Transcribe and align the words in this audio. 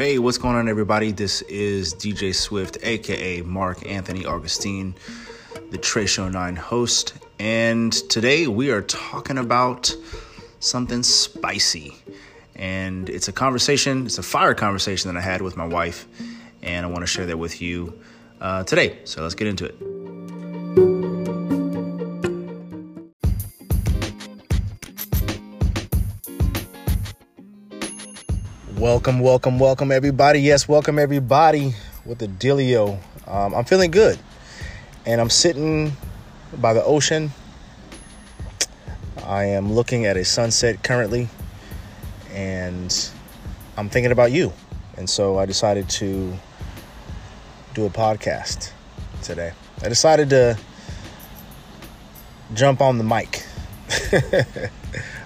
Hey, 0.00 0.18
what's 0.18 0.38
going 0.38 0.56
on, 0.56 0.66
everybody? 0.66 1.12
This 1.12 1.42
is 1.42 1.92
DJ 1.92 2.34
Swift, 2.34 2.78
aka 2.82 3.42
Mark 3.42 3.86
Anthony 3.86 4.24
Augustine, 4.24 4.94
the 5.70 5.76
Trey 5.76 6.06
Show 6.06 6.26
9 6.26 6.56
host. 6.56 7.12
And 7.38 7.92
today 7.92 8.46
we 8.46 8.70
are 8.70 8.80
talking 8.80 9.36
about 9.36 9.94
something 10.58 11.02
spicy. 11.02 11.94
And 12.56 13.10
it's 13.10 13.28
a 13.28 13.32
conversation, 13.32 14.06
it's 14.06 14.16
a 14.16 14.22
fire 14.22 14.54
conversation 14.54 15.12
that 15.12 15.18
I 15.18 15.22
had 15.22 15.42
with 15.42 15.58
my 15.58 15.66
wife. 15.66 16.06
And 16.62 16.86
I 16.86 16.88
want 16.88 17.02
to 17.02 17.06
share 17.06 17.26
that 17.26 17.38
with 17.38 17.60
you 17.60 18.00
uh, 18.40 18.64
today. 18.64 19.00
So 19.04 19.20
let's 19.22 19.34
get 19.34 19.48
into 19.48 19.66
it. 19.66 19.89
Welcome, 28.90 29.20
welcome, 29.20 29.60
welcome, 29.60 29.92
everybody. 29.92 30.40
Yes, 30.40 30.66
welcome, 30.68 30.98
everybody, 30.98 31.74
with 32.04 32.18
the 32.18 32.26
dealio. 32.26 32.98
Um, 33.24 33.54
I'm 33.54 33.64
feeling 33.64 33.92
good. 33.92 34.18
And 35.06 35.20
I'm 35.20 35.30
sitting 35.30 35.92
by 36.56 36.72
the 36.72 36.82
ocean. 36.82 37.30
I 39.24 39.44
am 39.44 39.72
looking 39.72 40.06
at 40.06 40.16
a 40.16 40.24
sunset 40.24 40.82
currently. 40.82 41.28
And 42.32 42.92
I'm 43.76 43.88
thinking 43.88 44.10
about 44.10 44.32
you. 44.32 44.52
And 44.96 45.08
so 45.08 45.38
I 45.38 45.46
decided 45.46 45.88
to 45.90 46.36
do 47.74 47.86
a 47.86 47.90
podcast 47.90 48.72
today. 49.22 49.52
I 49.84 49.88
decided 49.88 50.30
to 50.30 50.58
jump 52.54 52.80
on 52.80 52.98
the 52.98 53.04
mic. 53.04 53.44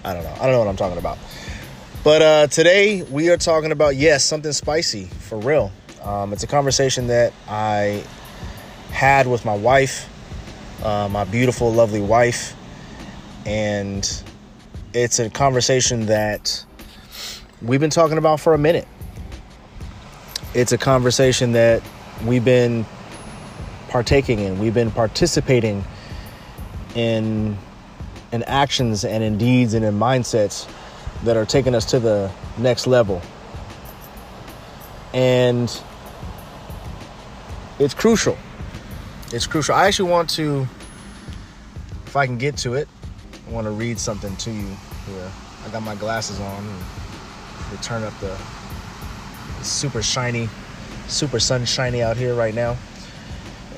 I 0.04 0.12
don't 0.12 0.22
know. 0.22 0.34
I 0.34 0.42
don't 0.42 0.52
know 0.52 0.58
what 0.58 0.68
I'm 0.68 0.76
talking 0.76 0.98
about. 0.98 1.16
But 2.04 2.20
uh, 2.20 2.46
today 2.48 3.02
we 3.04 3.30
are 3.30 3.38
talking 3.38 3.72
about, 3.72 3.96
yes, 3.96 4.24
something 4.24 4.52
spicy 4.52 5.06
for 5.06 5.38
real. 5.38 5.72
Um, 6.02 6.34
it's 6.34 6.42
a 6.42 6.46
conversation 6.46 7.06
that 7.06 7.32
I 7.48 8.04
had 8.90 9.26
with 9.26 9.46
my 9.46 9.56
wife, 9.56 10.06
uh, 10.84 11.08
my 11.08 11.24
beautiful, 11.24 11.72
lovely 11.72 12.02
wife. 12.02 12.54
And 13.46 14.06
it's 14.92 15.18
a 15.18 15.30
conversation 15.30 16.04
that 16.04 16.66
we've 17.62 17.80
been 17.80 17.88
talking 17.88 18.18
about 18.18 18.38
for 18.38 18.52
a 18.52 18.58
minute. 18.58 18.86
It's 20.52 20.72
a 20.72 20.78
conversation 20.78 21.52
that 21.52 21.82
we've 22.26 22.44
been 22.44 22.84
partaking 23.88 24.40
in, 24.40 24.58
we've 24.58 24.74
been 24.74 24.90
participating 24.90 25.82
in, 26.94 27.56
in 28.30 28.42
actions 28.42 29.06
and 29.06 29.24
in 29.24 29.38
deeds 29.38 29.72
and 29.72 29.86
in 29.86 29.94
mindsets 29.94 30.68
that 31.24 31.36
are 31.36 31.44
taking 31.44 31.74
us 31.74 31.84
to 31.86 31.98
the 31.98 32.30
next 32.58 32.86
level. 32.86 33.20
And 35.12 35.70
it's 37.78 37.94
crucial. 37.94 38.36
It's 39.32 39.46
crucial. 39.46 39.74
I 39.74 39.86
actually 39.86 40.10
want 40.10 40.30
to, 40.30 40.66
if 42.06 42.16
I 42.16 42.26
can 42.26 42.38
get 42.38 42.56
to 42.58 42.74
it, 42.74 42.88
I 43.48 43.50
want 43.50 43.66
to 43.66 43.70
read 43.70 43.98
something 43.98 44.34
to 44.36 44.50
you 44.50 44.76
here. 45.06 45.32
I 45.64 45.68
got 45.70 45.82
my 45.82 45.94
glasses 45.94 46.38
on 46.40 46.64
they 47.70 47.76
turn 47.78 48.02
up 48.02 48.18
the 48.20 48.36
super 49.62 50.02
shiny, 50.02 50.48
super 51.08 51.40
sunshiny 51.40 52.02
out 52.02 52.16
here 52.16 52.34
right 52.34 52.54
now. 52.54 52.76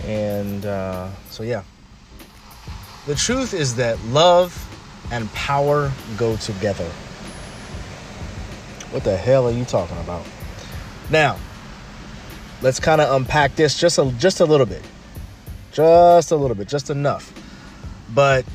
And 0.05 0.67
uh, 0.67 1.09
so, 1.31 1.43
yeah. 1.43 1.63
The 3.07 3.15
truth 3.15 3.55
is 3.55 3.77
that 3.77 4.03
love 4.07 4.53
and 5.13 5.33
power 5.33 5.93
go 6.17 6.37
together. 6.37 6.91
What 8.97 9.05
the 9.05 9.15
hell 9.15 9.47
are 9.47 9.53
you 9.53 9.67
talking 9.67 9.99
about? 9.99 10.25
Now, 11.11 11.39
let's 12.63 12.81
kind 12.81 13.03
of 13.03 13.15
unpack 13.15 13.55
this 13.55 13.79
just 13.79 13.99
a 13.99 14.11
just 14.12 14.41
a 14.41 14.47
little 14.47 14.65
bit. 14.65 14.83
Just 15.71 16.31
a 16.31 16.37
little 16.37 16.57
bit, 16.57 16.67
just 16.67 16.89
enough. 16.89 17.31
But 18.15 18.47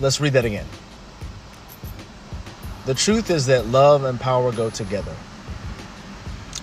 let's 0.00 0.20
read 0.20 0.32
that 0.32 0.44
again. 0.44 0.66
The 2.86 2.94
truth 2.94 3.30
is 3.30 3.46
that 3.46 3.66
love 3.66 4.02
and 4.02 4.18
power 4.18 4.50
go 4.50 4.68
together. 4.68 5.14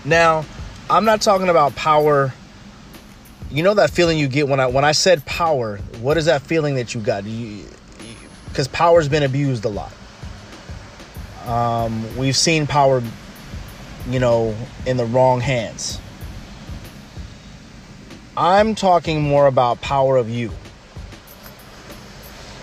Now, 0.04 0.44
I'm 0.90 1.06
not 1.06 1.22
talking 1.22 1.48
about 1.48 1.74
power. 1.74 2.34
You 3.50 3.64
know 3.64 3.76
that 3.76 3.92
feeling 3.92 4.18
you 4.18 4.28
get 4.28 4.50
when 4.50 4.60
I 4.60 4.68
when 4.68 4.84
I 4.84 4.92
said 4.92 5.26
power, 5.26 5.78
what 6.02 6.18
is 6.18 6.26
that 6.26 6.42
feeling 6.42 6.76
that 6.76 6.94
you 6.94 7.00
got? 7.00 7.24
Because 8.50 8.68
power's 8.68 9.08
been 9.08 9.24
abused 9.24 9.64
a 9.64 9.70
lot. 9.70 9.94
Um, 11.46 12.18
we've 12.18 12.36
seen 12.36 12.68
power, 12.68 13.04
you 14.10 14.20
know, 14.20 14.56
in 14.86 14.98
the 14.98 15.06
wrong 15.06 15.42
hands. 15.42 16.00
I'm 18.38 18.76
talking 18.76 19.22
more 19.22 19.48
about 19.48 19.82
power 19.82 20.18
of 20.18 20.30
you. 20.30 20.52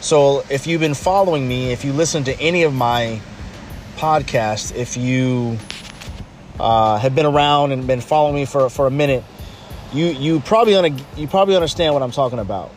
So 0.00 0.44
if 0.50 0.66
you've 0.66 0.80
been 0.80 0.94
following 0.94 1.46
me, 1.46 1.72
if 1.72 1.84
you 1.84 1.92
listen 1.92 2.24
to 2.24 2.38
any 2.40 2.64
of 2.64 2.74
my 2.74 3.20
podcasts, 3.96 4.74
if 4.74 4.96
you 4.96 5.58
uh, 6.58 6.98
have 6.98 7.14
been 7.14 7.26
around 7.26 7.72
and 7.72 7.86
been 7.86 8.00
following 8.00 8.34
me 8.34 8.44
for, 8.44 8.68
for 8.68 8.86
a 8.86 8.90
minute, 8.90 9.22
you 9.92 10.06
you 10.06 10.40
probably 10.40 10.94
you 11.16 11.28
probably 11.28 11.54
understand 11.54 11.94
what 11.94 12.02
I'm 12.02 12.10
talking 12.10 12.38
about. 12.38 12.72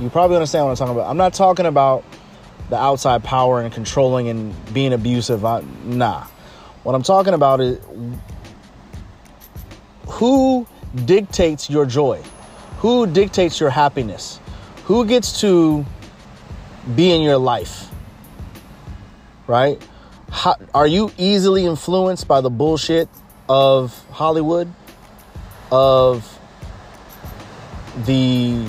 You 0.00 0.10
probably 0.10 0.36
understand 0.36 0.66
what 0.66 0.72
I'm 0.72 0.76
talking 0.76 0.94
about. 0.94 1.08
I'm 1.08 1.16
not 1.16 1.32
talking 1.32 1.66
about 1.66 2.04
the 2.70 2.76
outside 2.76 3.22
power 3.22 3.60
and 3.60 3.72
controlling 3.72 4.28
and 4.28 4.74
being 4.74 4.92
abusive. 4.92 5.44
I, 5.44 5.62
nah. 5.84 6.26
What 6.82 6.94
I'm 6.94 7.02
talking 7.02 7.34
about 7.34 7.60
is 7.60 7.78
who 10.06 10.66
dictates 11.04 11.68
your 11.70 11.86
joy? 11.86 12.22
Who 12.78 13.06
dictates 13.06 13.60
your 13.60 13.70
happiness? 13.70 14.40
Who 14.84 15.06
gets 15.06 15.40
to 15.40 15.84
be 16.94 17.10
in 17.10 17.22
your 17.22 17.38
life? 17.38 17.88
Right? 19.46 19.82
How, 20.30 20.56
are 20.74 20.86
you 20.86 21.10
easily 21.16 21.64
influenced 21.64 22.28
by 22.28 22.40
the 22.40 22.50
bullshit 22.50 23.08
of 23.48 23.98
Hollywood? 24.10 24.72
Of 25.72 26.38
the, 28.04 28.62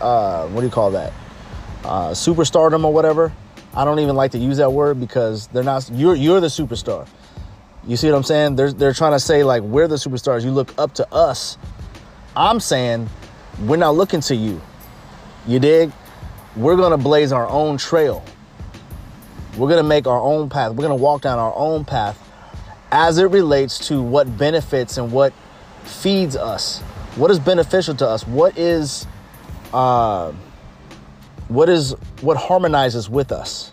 uh, 0.00 0.46
what 0.48 0.60
do 0.60 0.66
you 0.66 0.72
call 0.72 0.90
that? 0.92 1.12
Uh, 1.88 2.10
superstardom 2.10 2.84
or 2.84 2.92
whatever. 2.92 3.32
I 3.74 3.84
don't 3.84 3.98
even 3.98 4.14
like 4.14 4.32
to 4.32 4.38
use 4.38 4.58
that 4.58 4.70
word 4.72 5.00
because 5.00 5.46
they're 5.48 5.62
not. 5.64 5.88
You're 5.92 6.14
you're 6.14 6.40
the 6.40 6.48
superstar. 6.48 7.08
You 7.86 7.96
see 7.96 8.10
what 8.10 8.16
I'm 8.16 8.22
saying? 8.24 8.56
They're 8.56 8.72
they're 8.72 8.92
trying 8.92 9.12
to 9.12 9.20
say 9.20 9.42
like 9.42 9.62
we're 9.62 9.88
the 9.88 9.96
superstars. 9.96 10.44
You 10.44 10.50
look 10.50 10.74
up 10.78 10.94
to 10.94 11.12
us. 11.12 11.56
I'm 12.36 12.60
saying 12.60 13.08
we're 13.64 13.76
not 13.76 13.94
looking 13.94 14.20
to 14.20 14.34
you. 14.34 14.60
You 15.46 15.58
dig? 15.58 15.90
We're 16.56 16.76
gonna 16.76 16.98
blaze 16.98 17.32
our 17.32 17.48
own 17.48 17.78
trail. 17.78 18.22
We're 19.56 19.68
gonna 19.70 19.82
make 19.82 20.06
our 20.06 20.20
own 20.20 20.50
path. 20.50 20.72
We're 20.72 20.82
gonna 20.82 20.96
walk 20.96 21.22
down 21.22 21.38
our 21.38 21.54
own 21.56 21.84
path 21.84 22.22
as 22.92 23.18
it 23.18 23.24
relates 23.24 23.88
to 23.88 24.02
what 24.02 24.36
benefits 24.36 24.98
and 24.98 25.10
what 25.10 25.32
feeds 25.84 26.36
us. 26.36 26.80
What 27.16 27.30
is 27.30 27.38
beneficial 27.38 27.94
to 27.96 28.06
us? 28.06 28.26
What 28.26 28.58
is 28.58 29.06
uh, 29.72 30.32
what 31.48 31.68
is 31.68 31.92
what 32.20 32.36
harmonizes 32.36 33.08
with 33.08 33.32
us. 33.32 33.72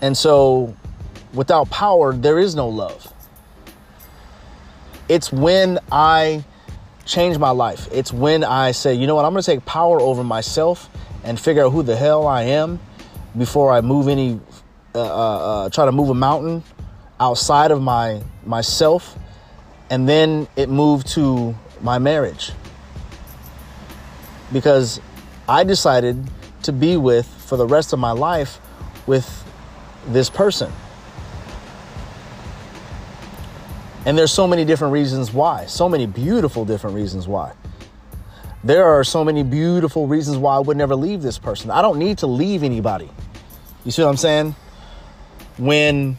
And 0.00 0.16
so 0.16 0.76
without 1.32 1.70
power 1.70 2.12
there 2.12 2.38
is 2.38 2.54
no 2.54 2.68
love. 2.68 3.12
It's 5.08 5.32
when 5.32 5.78
i 5.90 6.44
change 7.04 7.36
my 7.38 7.50
life. 7.50 7.88
It's 7.90 8.12
when 8.12 8.44
i 8.44 8.72
say 8.72 8.94
you 8.94 9.06
know 9.06 9.14
what? 9.14 9.24
I'm 9.24 9.32
going 9.32 9.42
to 9.42 9.50
take 9.50 9.64
power 9.64 10.00
over 10.00 10.22
myself 10.22 10.88
and 11.24 11.38
figure 11.40 11.64
out 11.64 11.70
who 11.70 11.82
the 11.82 11.96
hell 11.96 12.26
i 12.26 12.42
am 12.42 12.80
before 13.38 13.72
i 13.72 13.80
move 13.80 14.08
any 14.08 14.38
uh, 14.94 14.98
uh, 14.98 15.04
uh, 15.04 15.70
try 15.70 15.86
to 15.86 15.92
move 15.92 16.10
a 16.10 16.14
mountain 16.14 16.62
outside 17.18 17.70
of 17.70 17.80
my 17.80 18.22
myself. 18.44 19.16
And 19.88 20.08
then 20.08 20.48
it 20.56 20.68
moved 20.68 21.06
to 21.14 21.54
my 21.80 21.98
marriage 21.98 22.52
because 24.52 25.00
I 25.48 25.64
decided 25.64 26.24
to 26.64 26.72
be 26.72 26.96
with 26.96 27.26
for 27.26 27.56
the 27.56 27.66
rest 27.66 27.92
of 27.92 27.98
my 27.98 28.12
life 28.12 28.60
with 29.06 29.44
this 30.06 30.30
person. 30.30 30.72
And 34.04 34.18
there's 34.18 34.32
so 34.32 34.46
many 34.46 34.64
different 34.64 34.92
reasons 34.92 35.32
why, 35.32 35.66
so 35.66 35.88
many 35.88 36.06
beautiful 36.06 36.64
different 36.64 36.96
reasons 36.96 37.28
why. 37.28 37.52
There 38.64 38.84
are 38.84 39.04
so 39.04 39.24
many 39.24 39.42
beautiful 39.42 40.06
reasons 40.06 40.38
why 40.38 40.56
I 40.56 40.58
would 40.58 40.76
never 40.76 40.94
leave 40.94 41.22
this 41.22 41.38
person. 41.38 41.70
I 41.70 41.82
don't 41.82 41.98
need 41.98 42.18
to 42.18 42.26
leave 42.26 42.62
anybody. 42.62 43.10
You 43.84 43.90
see 43.90 44.02
what 44.02 44.08
I'm 44.08 44.16
saying? 44.16 44.54
When 45.58 46.16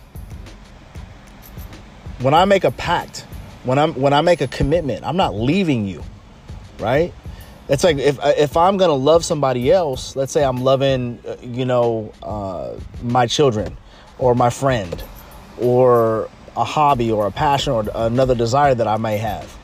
when 2.19 2.33
I 2.33 2.45
make 2.45 2.63
a 2.63 2.71
pact, 2.71 3.21
when 3.63 3.79
I'm 3.79 3.93
when 3.93 4.13
I 4.13 4.21
make 4.21 4.41
a 4.41 4.47
commitment, 4.47 5.05
I'm 5.05 5.17
not 5.17 5.35
leaving 5.35 5.85
you, 5.85 6.03
right? 6.79 7.13
It's 7.69 7.83
like 7.83 7.97
if 7.97 8.19
if 8.23 8.57
I'm 8.57 8.77
gonna 8.77 8.93
love 8.93 9.23
somebody 9.23 9.71
else, 9.71 10.15
let's 10.15 10.31
say 10.31 10.43
I'm 10.43 10.63
loving, 10.63 11.19
uh, 11.27 11.37
you 11.41 11.65
know, 11.65 12.11
uh, 12.21 12.77
my 13.01 13.25
children, 13.25 13.77
or 14.19 14.35
my 14.35 14.49
friend, 14.49 15.03
or 15.59 16.29
a 16.55 16.63
hobby 16.63 17.11
or 17.11 17.27
a 17.27 17.31
passion 17.31 17.73
or 17.73 17.85
another 17.95 18.35
desire 18.35 18.75
that 18.75 18.87
I 18.87 18.97
may 18.97 19.17
have. 19.17 19.57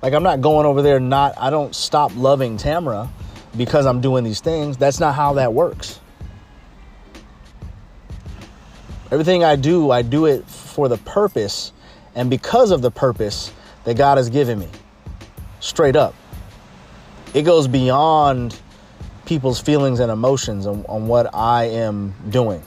Like 0.00 0.14
I'm 0.14 0.24
not 0.24 0.40
going 0.40 0.66
over 0.66 0.82
there 0.82 0.98
not 0.98 1.34
I 1.38 1.50
don't 1.50 1.74
stop 1.74 2.10
loving 2.16 2.56
Tamara 2.56 3.08
because 3.56 3.86
I'm 3.86 4.00
doing 4.00 4.24
these 4.24 4.40
things. 4.40 4.76
That's 4.76 4.98
not 4.98 5.14
how 5.14 5.34
that 5.34 5.52
works. 5.52 6.00
Everything 9.12 9.44
I 9.44 9.56
do, 9.56 9.90
I 9.90 10.02
do 10.02 10.24
it 10.26 10.48
for 10.48 10.88
the 10.88 10.96
purpose 10.96 11.72
and 12.14 12.30
because 12.30 12.70
of 12.70 12.82
the 12.82 12.90
purpose 12.90 13.52
that 13.84 13.96
God 13.96 14.18
has 14.18 14.30
given 14.30 14.58
me. 14.58 14.68
Straight 15.60 15.96
up. 15.96 16.14
It 17.34 17.42
goes 17.42 17.68
beyond 17.68 18.58
people's 19.24 19.60
feelings 19.60 20.00
and 20.00 20.10
emotions 20.10 20.66
on, 20.66 20.84
on 20.88 21.06
what 21.06 21.34
I 21.34 21.64
am 21.64 22.14
doing 22.28 22.62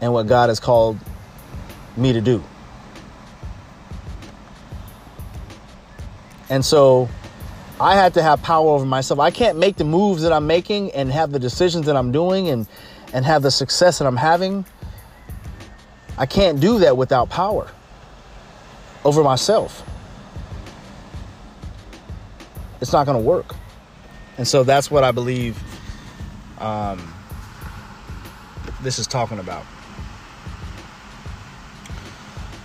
and 0.00 0.12
what 0.12 0.26
God 0.26 0.48
has 0.48 0.58
called 0.58 0.98
me 1.96 2.12
to 2.12 2.20
do. 2.20 2.42
And 6.48 6.64
so 6.64 7.08
I 7.78 7.94
had 7.94 8.14
to 8.14 8.22
have 8.22 8.42
power 8.42 8.70
over 8.70 8.84
myself. 8.84 9.20
I 9.20 9.30
can't 9.30 9.58
make 9.58 9.76
the 9.76 9.84
moves 9.84 10.22
that 10.22 10.32
I'm 10.32 10.46
making 10.46 10.90
and 10.92 11.12
have 11.12 11.30
the 11.30 11.38
decisions 11.38 11.86
that 11.86 11.96
I'm 11.96 12.10
doing 12.10 12.48
and, 12.48 12.66
and 13.12 13.24
have 13.24 13.42
the 13.42 13.50
success 13.50 13.98
that 13.98 14.06
I'm 14.06 14.16
having. 14.16 14.64
I 16.20 16.26
can't 16.26 16.60
do 16.60 16.80
that 16.80 16.98
without 16.98 17.30
power 17.30 17.66
over 19.06 19.24
myself. 19.24 19.82
It's 22.82 22.92
not 22.92 23.06
going 23.06 23.16
to 23.16 23.24
work. 23.26 23.54
And 24.36 24.46
so 24.46 24.62
that's 24.62 24.90
what 24.90 25.02
I 25.02 25.12
believe 25.12 25.58
um, 26.58 27.14
this 28.82 28.98
is 28.98 29.06
talking 29.06 29.38
about. 29.38 29.64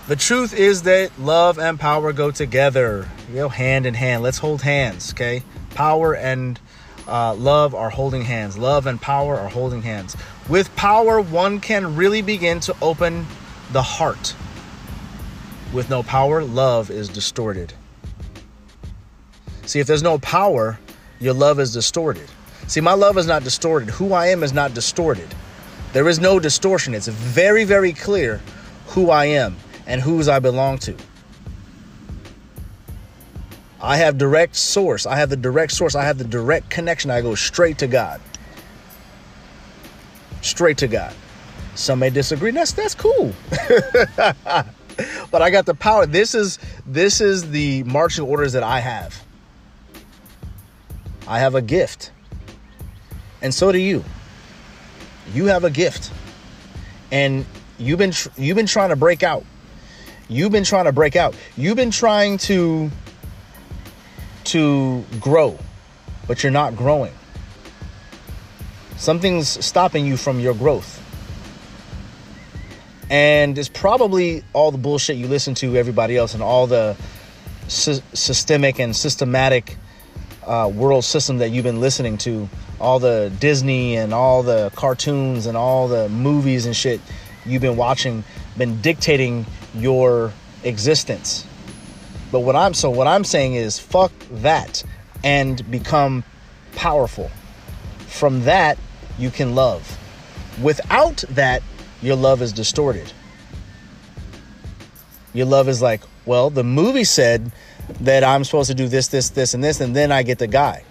The 0.08 0.18
truth 0.18 0.54
is 0.54 0.84
that 0.84 1.18
love 1.18 1.58
and 1.58 1.80
power 1.80 2.12
go 2.12 2.32
together, 2.32 3.08
you 3.30 3.36
know, 3.36 3.50
hand 3.50 3.86
in 3.86 3.94
hand. 3.94 4.22
Let's 4.22 4.38
hold 4.38 4.64
hands, 4.64 5.14
okay? 5.14 5.44
Power 5.70 6.14
and 6.14 6.60
uh, 7.08 7.34
love 7.36 7.74
are 7.74 7.90
holding 7.90 8.24
hands. 8.24 8.58
Love 8.58 8.86
and 8.86 9.02
power 9.02 9.40
are 9.40 9.50
holding 9.50 9.82
hands. 9.82 10.18
With 10.50 10.76
power, 10.76 11.22
one 11.22 11.62
can 11.62 11.96
really 11.96 12.22
begin 12.22 12.60
to 12.62 12.76
open 12.82 13.26
the 13.76 13.82
heart. 13.82 14.34
With 15.74 15.90
no 15.90 16.02
power, 16.02 16.46
love 16.46 16.90
is 16.90 17.10
distorted. 17.10 17.74
See, 19.66 19.82
if 19.82 19.86
there's 19.86 20.02
no 20.02 20.18
power, 20.20 20.80
your 21.20 21.34
love 21.34 21.60
is 21.60 21.74
distorted. 21.74 22.30
See, 22.68 22.80
my 22.80 22.94
love 22.94 23.18
is 23.18 23.28
not 23.28 23.44
distorted. 23.44 23.90
Who 23.90 24.14
I 24.14 24.28
am 24.28 24.44
is 24.44 24.54
not 24.54 24.74
distorted. 24.74 25.28
There 25.92 26.08
is 26.08 26.22
no 26.22 26.40
distortion. 26.40 26.94
It's 26.94 27.10
very, 27.10 27.66
very 27.66 27.92
clear 27.92 28.40
who 28.88 29.10
I 29.10 29.26
am 29.26 29.58
and 29.86 30.00
whose 30.00 30.30
I 30.30 30.40
belong 30.40 30.78
to. 30.78 30.96
I 33.82 33.98
have 33.98 34.18
direct 34.18 34.56
source. 34.56 35.06
I 35.06 35.18
have 35.18 35.30
the 35.30 35.36
direct 35.36 35.74
source. 35.74 35.96
I 35.96 36.06
have 36.06 36.18
the 36.18 36.24
direct 36.24 36.70
connection. 36.70 37.12
I 37.12 37.20
go 37.20 37.36
straight 37.36 37.80
to 37.80 37.88
God. 37.88 38.22
Straight 40.42 40.78
to 40.78 40.88
God. 40.88 41.14
Some 41.76 42.00
may 42.00 42.10
disagree. 42.10 42.52
That's 42.52 42.72
that's 42.72 42.96
cool. 42.96 43.34
but 45.32 45.42
I 45.42 45.50
got 45.50 45.66
the 45.66 45.76
power. 45.76 46.06
This 46.06 46.34
is 46.34 46.58
this 46.86 47.22
is 47.22 47.52
the 47.52 47.84
marching 47.84 48.26
orders 48.26 48.54
that 48.54 48.64
I 48.64 48.80
have. 48.80 49.24
I 51.28 51.40
have 51.40 51.56
a 51.56 51.62
gift. 51.62 52.12
And 53.42 53.54
so 53.54 53.72
do 53.72 53.78
you. 53.78 54.04
You 55.34 55.46
have 55.46 55.64
a 55.64 55.70
gift. 55.70 56.12
And 57.12 57.46
you've 57.78 58.00
been 58.00 58.12
tr- 58.12 58.30
you've 58.38 58.56
been 58.56 58.68
trying 58.68 58.90
to 58.90 58.96
break 58.96 59.22
out. 59.22 59.44
You've 60.30 60.52
been 60.52 60.64
trying 60.64 60.86
to 60.86 60.92
break 60.92 61.16
out. 61.16 61.36
You've 61.58 61.76
been 61.76 61.92
trying 61.92 62.38
to 62.40 62.90
to 64.46 65.04
grow, 65.20 65.58
but 66.28 66.42
you're 66.42 66.52
not 66.52 66.76
growing. 66.76 67.14
Something's 68.98 69.64
stopping 69.66 70.06
you 70.06 70.16
from 70.16 70.40
your 70.40 70.54
growth. 70.54 70.95
And 73.10 73.58
it's 73.58 73.70
probably 73.70 74.44
all 74.54 74.72
the 74.72 74.78
bullshit 74.78 75.18
you 75.18 75.28
listen 75.28 75.54
to 75.56 75.76
everybody 75.78 76.18
else 76.18 76.34
and 76.34 76.42
all 76.42 76.68
the 76.68 76.98
sy- 77.68 78.02
systemic 78.14 78.80
and 78.80 78.96
systematic 78.96 79.78
uh, 80.46 80.72
world 80.74 81.04
system 81.04 81.38
that 81.40 81.50
you've 81.50 81.64
been 81.64 81.82
listening 81.82 82.18
to, 82.20 82.50
all 82.80 83.00
the 83.00 83.32
Disney 83.40 83.98
and 83.98 84.14
all 84.14 84.44
the 84.44 84.72
cartoons 84.76 85.46
and 85.46 85.56
all 85.56 85.88
the 85.88 86.10
movies 86.10 86.66
and 86.66 86.76
shit 86.76 87.00
you've 87.46 87.62
been 87.62 87.78
watching, 87.78 88.24
been 88.58 88.82
dictating 88.82 89.46
your 89.76 90.34
existence. 90.64 91.46
But 92.32 92.40
what 92.42 92.56
I'm 92.56 92.74
so 92.74 92.90
what 92.90 93.08
I'm 93.08 93.24
saying 93.24 93.54
is 93.54 93.80
fuck 93.80 94.12
that 94.32 94.84
and 95.24 95.70
become 95.70 96.24
powerful. 96.74 97.30
From 98.08 98.44
that 98.44 98.78
you 99.18 99.30
can 99.30 99.56
love. 99.56 100.00
Without 100.62 101.24
that 101.30 101.62
your 102.02 102.16
love 102.16 102.42
is 102.42 102.54
distorted. 102.54 103.12
Your 105.34 105.46
love 105.46 105.68
is 105.68 105.82
like, 105.82 106.02
well, 106.26 106.50
the 106.50 106.64
movie 106.64 107.04
said 107.04 107.52
that 108.02 108.24
I'm 108.24 108.44
supposed 108.44 108.70
to 108.70 108.76
do 108.76 108.88
this, 108.88 109.08
this, 109.10 109.30
this, 109.30 109.54
and 109.54 109.64
this, 109.64 109.80
and 109.82 109.96
then 109.96 110.12
I 110.12 110.24
get 110.24 110.40
the 110.40 110.48
guy. 110.48 110.84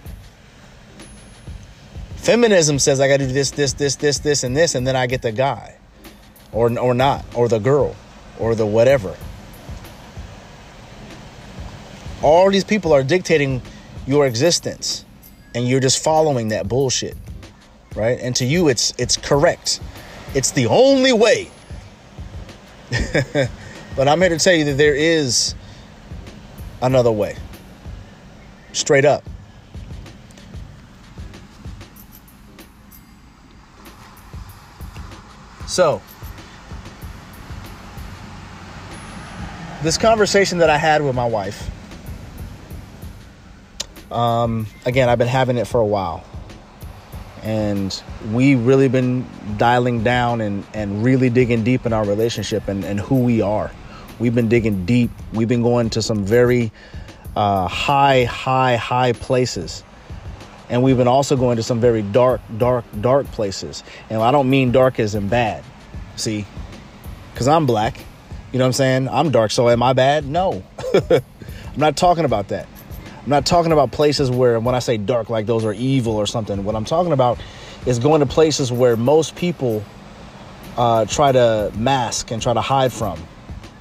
Feminism 2.16 2.78
says 2.78 3.00
I 3.00 3.08
got 3.08 3.18
to 3.18 3.26
do 3.26 3.32
this, 3.32 3.50
this, 3.50 3.74
this, 3.74 3.96
this, 3.96 4.18
this, 4.18 4.44
and 4.44 4.56
this, 4.56 4.74
and 4.74 4.86
then 4.86 4.96
I 4.96 5.06
get 5.06 5.22
the 5.22 5.32
guy, 5.32 5.76
or 6.52 6.78
or 6.78 6.94
not, 6.94 7.24
or 7.34 7.48
the 7.48 7.58
girl, 7.58 7.94
or 8.38 8.54
the 8.54 8.64
whatever. 8.64 9.14
All 12.22 12.50
these 12.50 12.64
people 12.64 12.94
are 12.94 13.02
dictating 13.02 13.60
your 14.06 14.26
existence, 14.26 15.04
and 15.54 15.68
you're 15.68 15.80
just 15.80 16.02
following 16.02 16.48
that 16.48 16.66
bullshit, 16.66 17.16
right? 17.94 18.18
And 18.18 18.34
to 18.36 18.46
you, 18.46 18.68
it's 18.68 18.94
it's 18.96 19.18
correct. 19.18 19.80
It's 20.34 20.50
the 20.50 20.66
only 20.66 21.12
way. 21.12 21.48
but 23.96 24.08
I'm 24.08 24.20
here 24.20 24.30
to 24.30 24.38
tell 24.38 24.54
you 24.54 24.64
that 24.64 24.76
there 24.76 24.94
is 24.94 25.54
another 26.82 27.12
way. 27.12 27.36
Straight 28.72 29.04
up. 29.04 29.22
So, 35.68 36.02
this 39.82 39.98
conversation 39.98 40.58
that 40.58 40.70
I 40.70 40.78
had 40.78 41.02
with 41.02 41.14
my 41.14 41.26
wife, 41.26 41.68
um, 44.12 44.66
again, 44.84 45.08
I've 45.08 45.18
been 45.18 45.26
having 45.26 45.56
it 45.56 45.66
for 45.66 45.80
a 45.80 45.86
while. 45.86 46.24
And 47.44 48.02
we've 48.32 48.64
really 48.64 48.88
been 48.88 49.26
dialing 49.58 50.02
down 50.02 50.40
and, 50.40 50.64
and 50.72 51.04
really 51.04 51.28
digging 51.28 51.62
deep 51.62 51.84
in 51.84 51.92
our 51.92 52.04
relationship 52.04 52.68
and, 52.68 52.84
and 52.84 52.98
who 52.98 53.22
we 53.22 53.42
are. 53.42 53.70
We've 54.18 54.34
been 54.34 54.48
digging 54.48 54.86
deep. 54.86 55.10
We've 55.32 55.48
been 55.48 55.62
going 55.62 55.90
to 55.90 56.02
some 56.02 56.24
very 56.24 56.72
uh, 57.36 57.68
high, 57.68 58.24
high, 58.24 58.76
high 58.76 59.12
places. 59.12 59.84
And 60.70 60.82
we've 60.82 60.96
been 60.96 61.08
also 61.08 61.36
going 61.36 61.56
to 61.56 61.62
some 61.62 61.80
very 61.80 62.02
dark, 62.02 62.40
dark, 62.56 62.84
dark 63.00 63.26
places. 63.26 63.84
And 64.08 64.22
I 64.22 64.30
don't 64.30 64.48
mean 64.48 64.72
dark 64.72 64.98
as 64.98 65.14
in 65.14 65.28
bad. 65.28 65.62
See? 66.16 66.46
Because 67.32 67.48
I'm 67.48 67.66
black. 67.66 67.98
You 68.52 68.58
know 68.58 68.64
what 68.64 68.68
I'm 68.68 68.72
saying? 68.72 69.08
I'm 69.08 69.30
dark. 69.30 69.50
So 69.50 69.68
am 69.68 69.82
I 69.82 69.92
bad? 69.92 70.26
No. 70.26 70.62
I'm 71.10 71.22
not 71.76 71.96
talking 71.96 72.24
about 72.24 72.48
that. 72.48 72.68
I'm 73.24 73.30
not 73.30 73.46
talking 73.46 73.72
about 73.72 73.90
places 73.90 74.30
where, 74.30 74.60
when 74.60 74.74
I 74.74 74.80
say 74.80 74.98
dark, 74.98 75.30
like 75.30 75.46
those 75.46 75.64
are 75.64 75.72
evil 75.72 76.16
or 76.16 76.26
something. 76.26 76.62
What 76.62 76.76
I'm 76.76 76.84
talking 76.84 77.12
about 77.12 77.38
is 77.86 77.98
going 77.98 78.20
to 78.20 78.26
places 78.26 78.70
where 78.70 78.98
most 78.98 79.34
people 79.34 79.82
uh, 80.76 81.06
try 81.06 81.32
to 81.32 81.72
mask 81.74 82.30
and 82.30 82.42
try 82.42 82.52
to 82.52 82.60
hide 82.60 82.92
from 82.92 83.18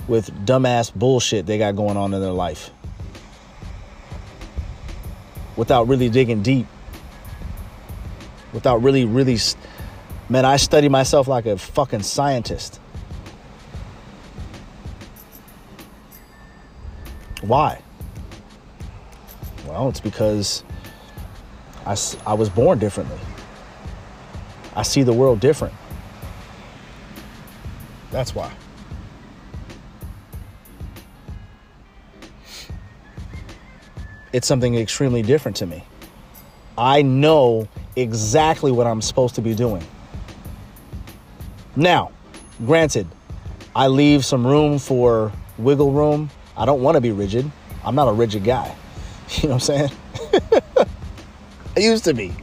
with 0.07 0.31
dumbass 0.45 0.93
bullshit 0.93 1.45
they 1.45 1.57
got 1.57 1.75
going 1.75 1.97
on 1.97 2.13
in 2.13 2.21
their 2.21 2.31
life 2.31 2.71
without 5.55 5.87
really 5.87 6.09
digging 6.09 6.41
deep. 6.41 6.67
Without 8.53 8.83
really 8.83 9.05
really 9.05 9.37
man 10.29 10.45
i 10.45 10.57
study 10.57 10.87
myself 10.87 11.27
like 11.27 11.45
a 11.45 11.57
fucking 11.57 12.03
scientist. 12.03 12.79
Why 17.41 17.81
well 19.73 19.89
it's 19.89 19.99
because 19.99 20.63
I, 21.85 21.97
I 22.25 22.33
was 22.33 22.49
born 22.49 22.79
differently 22.79 23.19
i 24.75 24.83
see 24.83 25.03
the 25.03 25.13
world 25.13 25.39
different 25.39 25.73
that's 28.11 28.33
why 28.33 28.51
it's 34.33 34.47
something 34.47 34.75
extremely 34.75 35.21
different 35.21 35.55
to 35.57 35.67
me. 35.67 35.83
I 36.77 37.03
know 37.03 37.67
exactly 37.95 38.71
what 38.71 38.87
I'm 38.87 39.01
supposed 39.01 39.35
to 39.35 39.41
be 39.41 39.53
doing. 39.53 39.85
Now, 41.75 42.11
granted, 42.65 43.07
I 43.75 43.87
leave 43.87 44.25
some 44.25 44.45
room 44.45 44.79
for 44.79 45.31
wiggle 45.59 45.91
room. 45.91 46.31
I 46.57 46.65
don't 46.65 46.81
want 46.81 46.95
to 46.95 47.01
be 47.01 47.11
rigid. 47.11 47.49
I'm 47.85 47.95
not 47.95 48.07
a 48.07 48.11
rigid 48.11 48.43
guy. 48.43 48.75
You 49.41 49.49
know 49.49 49.55
what 49.55 49.69
I'm 49.69 49.89
saying? 49.89 49.91
I 51.75 51.79
used 51.79 52.03
to 52.03 52.13
be. 52.13 52.33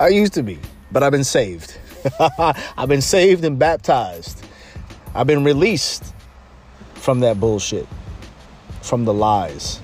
I 0.00 0.08
used 0.08 0.34
to 0.34 0.42
be. 0.42 0.58
But 0.90 1.02
I've 1.02 1.12
been 1.12 1.24
saved. 1.24 1.78
I've 2.38 2.88
been 2.88 3.00
saved 3.00 3.44
and 3.44 3.58
baptized. 3.58 4.44
I've 5.14 5.26
been 5.26 5.44
released 5.44 6.12
from 6.94 7.20
that 7.20 7.38
bullshit, 7.38 7.86
from 8.82 9.04
the 9.04 9.14
lies. 9.14 9.80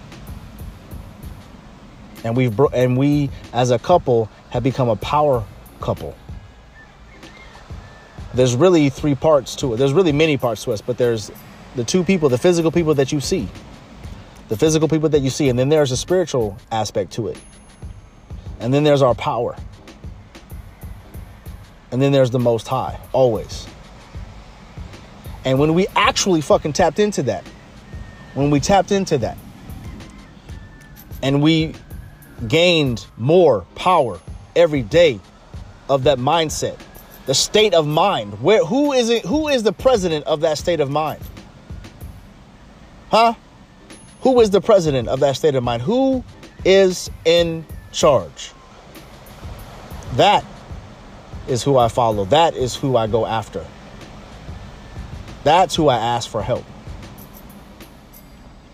And 2.25 2.37
we've 2.37 2.55
bro- 2.55 2.71
and 2.73 2.97
we 2.97 3.31
as 3.53 3.71
a 3.71 3.79
couple 3.79 4.29
have 4.51 4.63
become 4.63 4.89
a 4.89 4.97
power 4.97 5.45
couple. 5.81 6.17
There's 8.35 8.57
really 8.57 8.89
three 8.91 9.15
parts 9.15 9.55
to 9.57 9.75
it. 9.75 9.77
There's 9.77 9.93
really 9.93 10.13
many 10.13 10.37
parts 10.37 10.65
to 10.65 10.73
us, 10.73 10.81
but 10.81 10.99
there's 10.99 11.31
the 11.77 11.85
two 11.85 12.03
people, 12.03 12.29
the 12.29 12.39
physical 12.39 12.73
people 12.73 12.95
that 12.95 13.13
you 13.13 13.21
see. 13.21 13.49
The 14.53 14.59
physical 14.59 14.87
people 14.87 15.09
that 15.09 15.21
you 15.21 15.31
see, 15.31 15.49
and 15.49 15.59
then 15.59 15.71
there's 15.71 15.93
a 15.93 15.97
spiritual 15.97 16.59
aspect 16.71 17.13
to 17.13 17.29
it. 17.29 17.39
And 18.61 18.75
then 18.75 18.85
there's 18.85 19.01
our 19.01 19.15
power. 19.15 19.57
And 21.91 22.03
then 22.03 22.13
there's 22.13 22.29
the 22.31 22.39
most 22.39 22.69
high, 22.69 23.01
always. 23.15 23.67
And 25.47 25.59
when 25.59 25.73
we 25.73 25.87
actually 25.97 26.43
fucking 26.43 26.75
tapped 26.75 26.99
into 26.99 27.23
that, 27.23 27.47
when 28.35 28.51
we 28.51 28.61
tapped 28.61 28.93
into 28.93 29.17
that, 29.17 29.39
and 31.23 31.41
we 31.43 31.75
gained 32.47 33.07
more 33.17 33.63
power 33.75 34.21
every 34.55 34.83
day 34.83 35.19
of 35.89 36.05
that 36.05 36.19
mindset, 36.19 36.79
the 37.25 37.35
state 37.35 37.73
of 37.73 37.87
mind. 37.87 38.43
Where 38.43 38.63
who 38.67 38.93
is 38.93 39.09
it? 39.09 39.25
Who 39.25 39.49
is 39.49 39.63
the 39.63 39.73
president 39.73 40.27
of 40.27 40.43
that 40.43 40.59
state 40.59 40.81
of 40.81 40.91
mind? 40.91 41.23
Huh? 43.11 43.33
Who 44.23 44.41
is 44.41 44.51
the 44.51 44.61
president 44.61 45.09
of 45.09 45.21
that 45.21 45.37
state 45.37 45.55
of 45.57 45.65
mind? 45.65 45.83
Who 45.83 46.25
is 46.65 47.11
in 47.25 47.67
charge? 47.91 48.53
That 50.15 50.45
is 51.49 51.63
who 51.63 51.77
I 51.77 51.89
follow. 51.89 52.25
That 52.27 52.55
is 52.55 52.77
who 52.77 52.97
I 52.97 53.09
go 53.09 53.27
after. 53.27 53.67
That's 55.43 55.75
who 55.75 55.89
I 55.89 55.97
ask 55.97 56.31
for 56.31 56.41
help. 56.41 56.65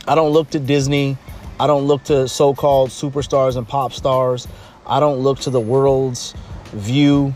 I 0.07 0.15
don't 0.15 0.33
look 0.33 0.51
to 0.51 0.59
Disney. 0.59 1.17
I 1.59 1.67
don't 1.67 1.85
look 1.85 2.05
to 2.05 2.29
so 2.29 2.55
called 2.55 2.91
superstars 2.91 3.57
and 3.57 3.67
pop 3.67 3.93
stars. 3.93 4.47
I 4.87 5.01
don't 5.01 5.21
look 5.21 5.41
to 5.41 5.51
the 5.51 5.61
world's 5.61 6.35
view. 6.73 7.35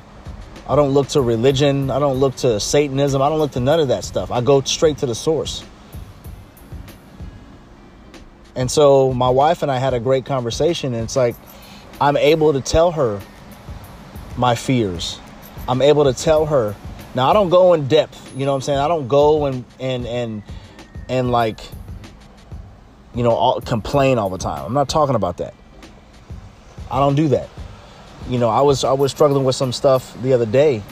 I 0.69 0.77
don't 0.77 0.91
look 0.91 1.09
to 1.09 1.23
religion. 1.23 1.91
I 1.91 1.99
don't 1.99 2.17
look 2.17 2.37
to 2.37 2.61
Satanism. 2.61 3.23
I 3.23 3.29
don't 3.31 3.39
look 3.39 3.53
to 3.53 3.61
none 3.61 3.81
of 3.81 3.89
that 3.89 4.05
stuff. 4.05 4.31
I 4.31 4.43
go 4.43 4.61
straight 4.61 4.99
to 4.99 5.07
the 5.07 5.15
source. 5.15 5.65
And 8.55 8.71
so 8.71 9.13
my 9.13 9.31
wife 9.31 9.63
and 9.63 9.71
I 9.71 9.79
had 9.79 9.95
a 9.95 10.01
great 10.01 10.27
conversation, 10.27 10.95
and 10.95 11.05
it's 11.05 11.17
like 11.17 11.37
I'm 12.01 12.17
able 12.17 12.53
to 12.53 12.61
tell 12.61 12.93
her 12.93 13.21
my 14.37 14.55
fears. 14.55 15.19
I'm 15.69 15.83
able 15.83 16.05
to 16.05 16.13
tell 16.13 16.47
her. 16.47 16.75
Now 17.15 17.31
I 17.31 17.33
don't 17.33 17.51
go 17.51 17.75
in 17.75 17.89
depth, 17.89 18.37
you 18.37 18.45
know 18.47 18.53
what 18.53 18.57
I'm 18.57 18.63
saying? 18.63 18.79
I 18.79 18.89
don't 18.89 19.09
go 19.09 19.47
and 19.47 19.65
and 19.79 20.07
and 20.07 20.43
and 21.09 21.31
like 21.31 21.61
you 23.15 23.23
know, 23.23 23.31
all, 23.31 23.61
complain 23.61 24.19
all 24.19 24.31
the 24.31 24.39
time. 24.39 24.65
I'm 24.65 24.75
not 24.75 24.89
talking 24.89 25.15
about 25.15 25.39
that. 25.39 25.55
I 26.91 26.99
don't 26.99 27.15
do 27.15 27.29
that. 27.29 27.49
You 28.29 28.39
know, 28.39 28.49
I 28.49 28.61
was 28.61 28.85
I 28.85 28.93
was 28.93 29.11
struggling 29.11 29.45
with 29.45 29.57
some 29.57 29.73
stuff 29.73 30.17
the 30.23 30.33
other 30.33 30.47
day. 30.47 30.83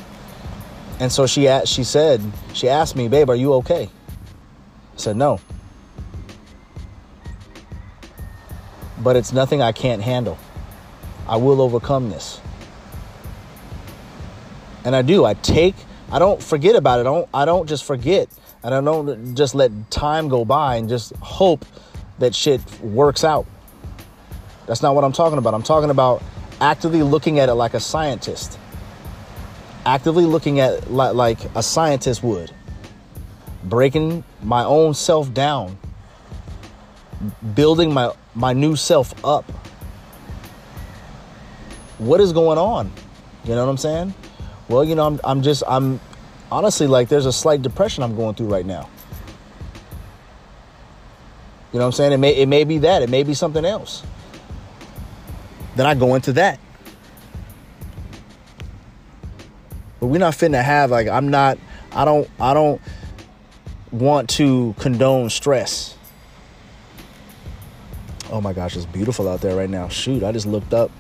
And 0.99 1.11
so 1.11 1.26
she 1.26 1.49
asked, 1.49 1.69
she 1.69 1.85
said, 1.85 2.21
she 2.52 2.69
asked 2.69 2.97
me, 2.97 3.09
"Babe, 3.09 3.31
are 3.31 3.37
you 3.37 3.55
okay?" 3.55 3.88
I 4.95 4.97
said, 4.97 5.17
"No." 5.17 5.40
But 9.02 9.16
it's 9.16 9.33
nothing 9.33 9.62
I 9.62 9.73
can't 9.73 10.02
handle. 10.02 10.38
I 11.26 11.37
will 11.37 11.61
overcome 11.61 12.11
this. 12.11 12.40
And 14.85 14.97
I 14.97 15.02
do. 15.02 15.25
I 15.25 15.35
take 15.35 15.75
I 16.12 16.19
don't 16.19 16.42
forget 16.42 16.75
about 16.75 16.99
it. 16.99 17.02
I 17.02 17.04
don't 17.04 17.28
I 17.33 17.45
don't 17.45 17.69
just 17.69 17.85
forget. 17.85 18.28
And 18.62 18.75
I 18.75 18.80
don't 18.80 19.35
just 19.37 19.54
let 19.54 19.71
time 19.90 20.28
go 20.28 20.45
by 20.45 20.76
and 20.76 20.88
just 20.88 21.14
hope 21.16 21.64
that 22.19 22.35
shit 22.35 22.61
works 22.80 23.25
out. 23.25 23.47
That's 24.66 24.83
not 24.83 24.95
what 24.95 25.04
I'm 25.04 25.12
talking 25.12 25.38
about. 25.38 25.54
I'm 25.54 25.62
talking 25.62 25.90
about 25.90 26.23
actively 26.61 27.02
looking 27.02 27.38
at 27.38 27.49
it 27.49 27.54
like 27.54 27.75
a 27.75 27.80
scientist. 27.80 28.59
Actively 29.87 30.25
looking 30.26 30.61
at 30.61 30.90
like, 30.90 31.14
like 31.14 31.38
a 31.54 31.62
scientist 31.62 32.23
would. 32.23 32.52
Breaking 33.64 34.25
my 34.42 34.64
own 34.64 34.95
self 34.95 35.33
down. 35.33 35.78
Building 37.55 37.93
my, 37.93 38.12
my 38.35 38.53
new 38.53 38.77
self 38.77 39.12
up. 39.25 39.45
What 41.99 42.21
is 42.21 42.33
going 42.33 42.59
on? 42.59 42.91
You 43.45 43.55
know 43.55 43.65
what 43.65 43.71
I'm 43.71 43.77
saying? 43.77 44.15
Well, 44.69 44.85
you 44.85 44.95
know, 44.95 45.07
I'm, 45.07 45.21
I'm 45.25 45.43
just, 45.43 45.62
I'm 45.67 46.00
honestly 46.50 46.87
like 46.87 47.09
there's 47.09 47.27
a 47.27 47.33
slight 47.33 47.62
depression 47.62 48.03
I'm 48.03 48.17
going 48.17 48.35
through 48.35 48.49
right 48.49 48.67
now. 48.67 48.89
You 51.73 51.79
know 51.79 51.85
what 51.85 51.87
I'm 51.87 51.93
saying? 51.93 52.12
It 52.12 52.19
may 52.19 52.35
it 52.35 52.49
may 52.49 52.65
be 52.65 52.79
that. 52.79 53.03
It 53.03 53.11
may 53.11 53.23
be 53.23 53.35
something 53.35 53.65
else. 53.65 54.03
Then 55.77 55.87
I 55.87 55.95
go 55.95 56.17
into 56.17 56.33
that. 56.33 56.59
But 60.00 60.07
we're 60.07 60.19
not 60.19 60.35
finna 60.35 60.62
have 60.62 60.91
like 60.91 61.07
I'm 61.07 61.29
not 61.29 61.59
I 61.93 62.05
don't 62.05 62.29
I 62.41 62.55
don't 62.55 62.81
want 63.93 64.31
to 64.31 64.75
condone 64.81 65.31
stress. 65.31 65.97
Oh 68.30 68.40
my 68.40 68.52
gosh, 68.52 68.76
it's 68.76 68.87
beautiful 68.87 69.28
out 69.28 69.40
there 69.40 69.56
right 69.56 69.68
now. 69.68 69.88
Shoot, 69.88 70.22
I 70.22 70.30
just 70.30 70.46
looked 70.46 70.72
up. 70.72 70.90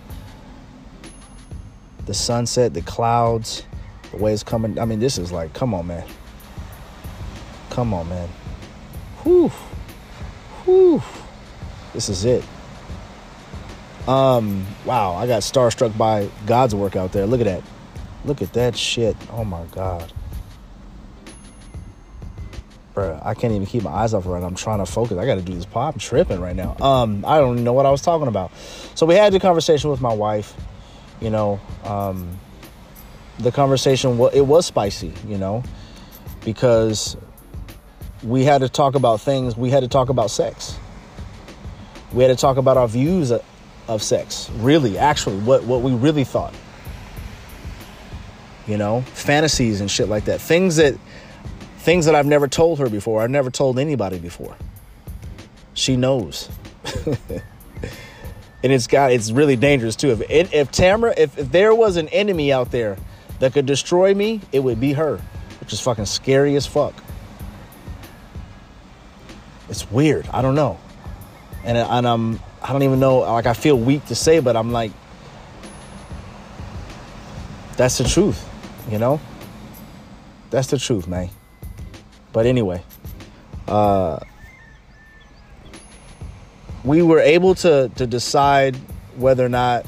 The 2.06 2.14
sunset, 2.14 2.74
the 2.74 2.82
clouds, 2.82 3.64
the 4.10 4.16
way 4.16 4.32
it's 4.32 4.42
coming. 4.42 4.78
I 4.78 4.84
mean, 4.84 4.98
this 4.98 5.16
is 5.16 5.30
like, 5.30 5.52
come 5.54 5.72
on, 5.72 5.86
man. 5.86 6.06
Come 7.70 7.94
on, 7.94 8.08
man. 8.08 8.28
Whew. 9.22 9.48
Whew. 10.64 11.02
This 11.94 12.08
is 12.08 12.24
it. 12.24 12.44
Um, 14.08 14.66
wow, 14.84 15.14
I 15.14 15.28
got 15.28 15.42
starstruck 15.42 15.96
by 15.96 16.28
God's 16.46 16.74
work 16.74 16.96
out 16.96 17.12
there. 17.12 17.26
Look 17.26 17.40
at 17.40 17.44
that. 17.44 17.62
Look 18.24 18.42
at 18.42 18.52
that 18.54 18.76
shit. 18.76 19.16
Oh 19.30 19.44
my 19.44 19.64
God. 19.66 20.12
Bruh, 22.94 23.24
I 23.24 23.34
can't 23.34 23.52
even 23.52 23.66
keep 23.66 23.84
my 23.84 23.90
eyes 23.90 24.14
off 24.14 24.26
right. 24.26 24.42
I'm 24.42 24.56
trying 24.56 24.78
to 24.78 24.86
focus. 24.86 25.16
I 25.16 25.24
got 25.24 25.36
to 25.36 25.42
do 25.42 25.54
this 25.54 25.64
pop. 25.64 25.94
I'm 25.94 26.00
tripping 26.00 26.40
right 26.40 26.56
now. 26.56 26.76
Um, 26.80 27.24
I 27.24 27.38
don't 27.38 27.62
know 27.62 27.72
what 27.72 27.86
I 27.86 27.90
was 27.90 28.02
talking 28.02 28.26
about. 28.26 28.50
So 28.94 29.06
we 29.06 29.14
had 29.14 29.32
the 29.32 29.40
conversation 29.40 29.90
with 29.90 30.00
my 30.00 30.12
wife. 30.12 30.54
You 31.20 31.30
know, 31.30 31.60
um, 31.84 32.38
the 33.38 33.52
conversation 33.52 34.18
well, 34.18 34.30
it 34.30 34.40
was 34.40 34.66
spicy. 34.66 35.12
You 35.26 35.38
know, 35.38 35.62
because 36.44 37.16
we 38.24 38.44
had 38.44 38.62
to 38.62 38.68
talk 38.68 38.94
about 38.96 39.20
things. 39.20 39.56
We 39.56 39.70
had 39.70 39.80
to 39.80 39.88
talk 39.88 40.08
about 40.08 40.30
sex. 40.30 40.76
We 42.12 42.24
had 42.24 42.36
to 42.36 42.40
talk 42.40 42.56
about 42.56 42.76
our 42.76 42.88
views 42.88 43.30
of, 43.30 43.44
of 43.86 44.02
sex. 44.02 44.50
Really, 44.56 44.98
actually, 44.98 45.38
what 45.38 45.62
what 45.64 45.82
we 45.82 45.92
really 45.92 46.24
thought. 46.24 46.54
You 48.66 48.78
know, 48.78 49.02
fantasies 49.14 49.80
and 49.80 49.90
shit 49.90 50.08
like 50.08 50.24
that. 50.24 50.40
Things 50.40 50.76
that 50.76 50.96
things 51.80 52.06
that 52.06 52.14
I've 52.14 52.26
never 52.26 52.48
told 52.48 52.78
her 52.78 52.88
before. 52.88 53.22
I've 53.22 53.30
never 53.30 53.50
told 53.50 53.78
anybody 53.78 54.18
before. 54.18 54.56
She 55.74 55.96
knows. 55.96 56.48
and 57.06 58.72
it's 58.72 58.86
got 58.86 59.12
it's 59.12 59.30
really 59.30 59.56
dangerous 59.56 59.96
too. 59.96 60.10
If 60.28 60.52
if 60.52 60.70
Tamara, 60.70 61.14
if, 61.16 61.38
if 61.38 61.50
there 61.50 61.74
was 61.74 61.96
an 61.96 62.08
enemy 62.08 62.52
out 62.52 62.70
there 62.70 62.96
that 63.40 63.52
could 63.52 63.66
destroy 63.66 64.14
me, 64.14 64.40
it 64.52 64.60
would 64.60 64.80
be 64.80 64.92
her, 64.92 65.20
which 65.60 65.72
is 65.72 65.80
fucking 65.80 66.06
scary 66.06 66.54
as 66.56 66.66
fuck. 66.66 66.94
It's 69.70 69.90
weird. 69.90 70.28
I 70.32 70.42
don't 70.42 70.56
know. 70.56 70.78
And, 71.64 71.78
and 71.78 72.06
I'm, 72.06 72.40
I 72.62 72.72
don't 72.72 72.82
even 72.82 73.00
know, 73.00 73.18
like, 73.18 73.46
I 73.46 73.54
feel 73.54 73.78
weak 73.78 74.04
to 74.06 74.14
say, 74.14 74.40
but 74.40 74.56
I'm 74.56 74.72
like, 74.72 74.90
that's 77.76 77.98
the 77.98 78.04
truth, 78.04 78.46
you 78.90 78.98
know? 78.98 79.20
That's 80.50 80.68
the 80.68 80.78
truth, 80.78 81.06
man. 81.06 81.30
But 82.32 82.46
anyway, 82.46 82.82
uh, 83.66 84.20
we 86.84 87.02
were 87.02 87.20
able 87.20 87.54
to, 87.56 87.90
to 87.96 88.06
decide 88.06 88.76
whether 89.16 89.44
or 89.44 89.48
not 89.48 89.84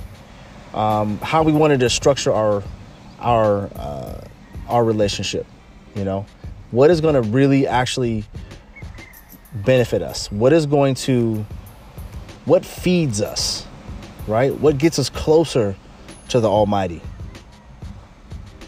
um, 0.74 1.18
how 1.18 1.42
we 1.42 1.52
wanted 1.52 1.80
to 1.80 1.90
structure 1.90 2.32
our 2.32 2.62
our 3.20 3.70
uh, 3.76 4.20
our 4.68 4.84
relationship. 4.84 5.46
You 5.94 6.04
know, 6.04 6.26
what 6.70 6.90
is 6.90 7.00
going 7.00 7.14
to 7.14 7.22
really 7.22 7.66
actually 7.66 8.24
benefit 9.54 10.02
us? 10.02 10.30
What 10.32 10.52
is 10.52 10.66
going 10.66 10.94
to, 10.94 11.44
what 12.46 12.64
feeds 12.64 13.20
us, 13.20 13.66
right? 14.26 14.52
What 14.58 14.78
gets 14.78 14.98
us 14.98 15.10
closer 15.10 15.76
to 16.30 16.40
the 16.40 16.48
Almighty? 16.48 17.02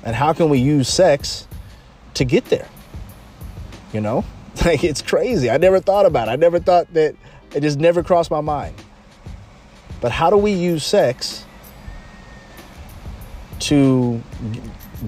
And 0.04 0.14
how 0.14 0.34
can 0.34 0.50
we 0.50 0.58
use 0.58 0.88
sex 0.88 1.48
to 2.14 2.24
get 2.24 2.44
there? 2.46 2.68
You 3.94 4.02
know? 4.02 4.24
Like 4.64 4.84
it's 4.84 5.02
crazy. 5.02 5.50
I 5.50 5.56
never 5.56 5.80
thought 5.80 6.06
about 6.06 6.28
it. 6.28 6.30
I 6.30 6.36
never 6.36 6.60
thought 6.60 6.92
that 6.94 7.16
it 7.54 7.60
just 7.60 7.78
never 7.78 8.04
crossed 8.04 8.30
my 8.30 8.40
mind. 8.40 8.76
But 10.00 10.12
how 10.12 10.30
do 10.30 10.36
we 10.36 10.52
use 10.52 10.86
sex 10.86 11.44
to 13.60 14.22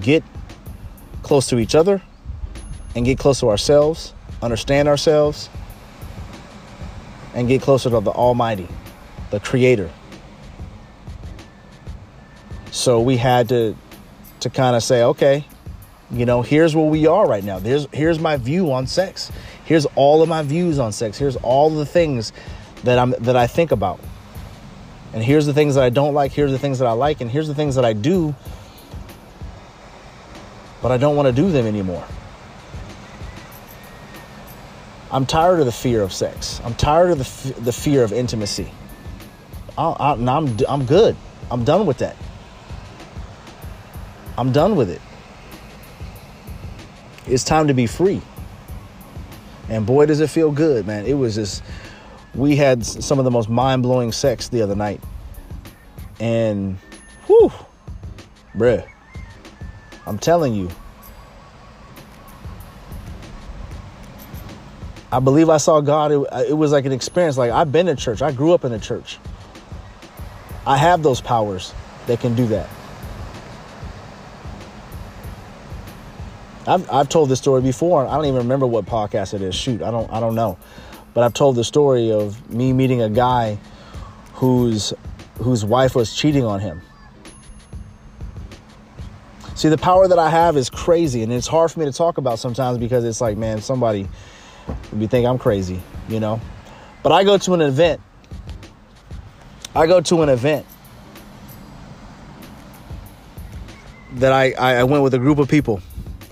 get 0.01 0.25
close 1.23 1.47
to 1.49 1.59
each 1.59 1.77
other 1.77 2.03
and 2.97 3.05
get 3.05 3.19
close 3.19 3.39
to 3.41 3.49
ourselves, 3.49 4.13
understand 4.43 4.89
ourselves, 4.89 5.49
and 7.33 7.47
get 7.47 7.63
closer 7.63 7.89
to 7.89 8.01
the 8.01 8.11
Almighty, 8.11 8.69
the 9.31 9.39
Creator? 9.39 9.91
So 12.73 13.01
we 13.01 13.17
had 13.17 13.49
to 13.51 13.77
to 14.41 14.51
kind 14.51 14.75
of 14.75 14.83
say, 14.83 15.03
okay, 15.05 15.45
you 16.11 16.25
know, 16.25 16.43
here's 16.43 16.75
where 16.77 16.87
we 16.87 17.07
are 17.07 17.27
right 17.27 17.43
now. 17.43 17.59
There's 17.59 17.87
here's 17.93 18.19
my 18.19 18.37
view 18.37 18.73
on 18.73 18.87
sex. 18.87 19.33
Here's 19.65 19.87
all 19.97 20.23
of 20.23 20.29
my 20.29 20.43
views 20.43 20.79
on 20.79 20.93
sex. 20.93 21.19
Here's 21.19 21.37
all 21.37 21.71
the 21.71 21.87
things 21.87 22.33
that 22.85 22.99
I'm 22.99 23.11
that 23.21 23.37
I 23.37 23.47
think 23.47 23.73
about. 23.73 24.01
And 25.13 25.23
here's 25.23 25.47
the 25.47 25.55
things 25.55 25.77
that 25.77 25.85
I 25.85 25.91
don't 25.91 26.15
like, 26.15 26.33
here's 26.33 26.53
the 26.53 26.59
things 26.59 26.79
that 26.79 26.87
I 26.87 26.93
like, 26.93 27.21
and 27.21 27.31
here's 27.31 27.49
the 27.49 27.55
things 27.55 27.75
that 27.77 27.85
I 27.85 27.93
do 27.93 28.35
but 30.87 30.93
I 30.93 30.99
don't 30.99 31.17
want 31.17 31.27
to 31.27 31.33
do 31.33 31.51
them 31.51 31.67
anymore. 31.67 32.05
I'm 35.11 35.27
tired 35.27 35.59
of 35.59 35.67
the 35.67 35.73
fear 35.73 36.03
of 36.03 36.13
sex. 36.13 36.61
I'm 36.65 36.75
tired 36.75 37.11
of 37.11 37.19
the, 37.19 37.25
f- 37.25 37.65
the 37.65 37.73
fear 37.73 38.05
of 38.05 38.13
intimacy. 38.13 38.71
I, 39.79 39.89
I, 39.89 40.13
I'm, 40.13 40.57
I'm 40.69 40.85
good. 40.85 41.17
I'm 41.51 41.65
done 41.65 41.87
with 41.87 41.99
that. 41.99 42.17
I'm 44.39 44.53
done 44.53 44.77
with 44.77 44.91
it. 44.91 45.01
It's 47.27 47.45
time 47.45 47.69
to 47.69 47.75
be 47.75 47.87
free. 47.87 48.23
And 49.69 49.85
boy, 49.85 50.07
does 50.07 50.21
it 50.21 50.31
feel 50.31 50.53
good, 50.53 50.87
man. 50.87 51.07
It 51.07 51.15
was 51.15 51.35
just, 51.35 51.63
we 52.35 52.57
had 52.57 52.87
some 52.87 53.19
of 53.19 53.25
the 53.25 53.31
most 53.31 53.49
mind 53.49 53.83
blowing 53.83 54.13
sex 54.13 54.49
the 54.49 54.63
other 54.63 54.77
night. 54.77 55.01
And, 56.21 56.79
whew, 57.27 57.51
bruh, 58.55 58.87
I'm 60.07 60.19
telling 60.19 60.55
you, 60.55 60.71
I 65.11 65.21
believe 65.21 65.49
I 65.49 65.57
saw 65.57 65.81
God. 65.81 66.13
It, 66.13 66.19
uh, 66.33 66.45
it 66.49 66.53
was 66.53 66.73
like 66.73 66.85
an 66.85 66.93
experience. 66.93 67.37
Like 67.37 67.51
I've 67.51 67.73
been 67.73 67.89
in 67.89 67.97
church, 67.97 68.23
I 68.23 68.33
grew 68.33 68.53
up 68.53 68.65
in 68.65 68.73
a 68.73 68.79
church. 68.79 69.19
I 70.67 70.77
have 70.77 71.03
those 71.03 71.21
powers 71.21 71.73
that 72.07 72.21
can 72.21 72.35
do 72.35 72.47
that. 72.49 72.69
I've, 76.67 76.91
I've 76.91 77.09
told 77.09 77.29
this 77.29 77.39
story 77.39 77.63
before. 77.63 78.07
I 78.07 78.15
don't 78.15 78.25
even 78.25 78.39
remember 78.39 78.67
what 78.67 78.87
podcast 78.87 79.35
it 79.35 79.43
is. 79.43 79.55
Shoot, 79.55 79.83
I 79.83 79.91
don't 79.91 80.11
I 80.11 80.21
don't 80.21 80.35
know. 80.35 80.59
But 81.15 81.25
I've 81.25 81.35
told 81.35 81.57
the 81.57 81.65
story 81.65 82.11
of 82.11 82.51
me 82.51 82.73
meeting 82.73 83.03
a 83.03 83.09
guy 83.09 83.59
whose 84.35 84.93
whose 85.39 85.65
wife 85.65 85.95
was 85.95 86.15
cheating 86.15 86.45
on 86.45 86.61
him. 86.61 86.83
See, 89.55 89.71
the 89.71 89.79
power 89.79 90.07
that 90.07 90.19
I 90.19 90.29
have 90.29 90.57
is 90.59 90.69
crazy, 90.69 91.23
and 91.23 91.33
it's 91.33 91.47
hard 91.47 91.73
for 91.73 91.81
me 91.81 91.87
to 91.87 91.93
talk 91.93 92.19
about 92.19 92.39
sometimes 92.39 92.77
because 92.77 93.05
it's 93.05 93.23
like, 93.23 93.39
man, 93.39 93.63
somebody 93.63 94.07
you 94.95 95.09
think 95.09 95.27
I'm 95.27 95.39
crazy, 95.39 95.81
you 96.09 96.21
know. 96.21 96.41
But 97.03 97.13
I 97.13 97.25
go 97.25 97.39
to 97.39 97.55
an 97.55 97.63
event. 97.63 98.01
I 99.75 99.87
go 99.87 100.01
to 100.01 100.23
an 100.23 100.29
event 100.29 100.67
that 104.15 104.33
I, 104.33 104.53
I 104.53 104.85
went 104.85 105.03
with 105.03 105.15
a 105.15 105.19
group 105.19 105.39
of 105.39 105.49
people. 105.49 105.81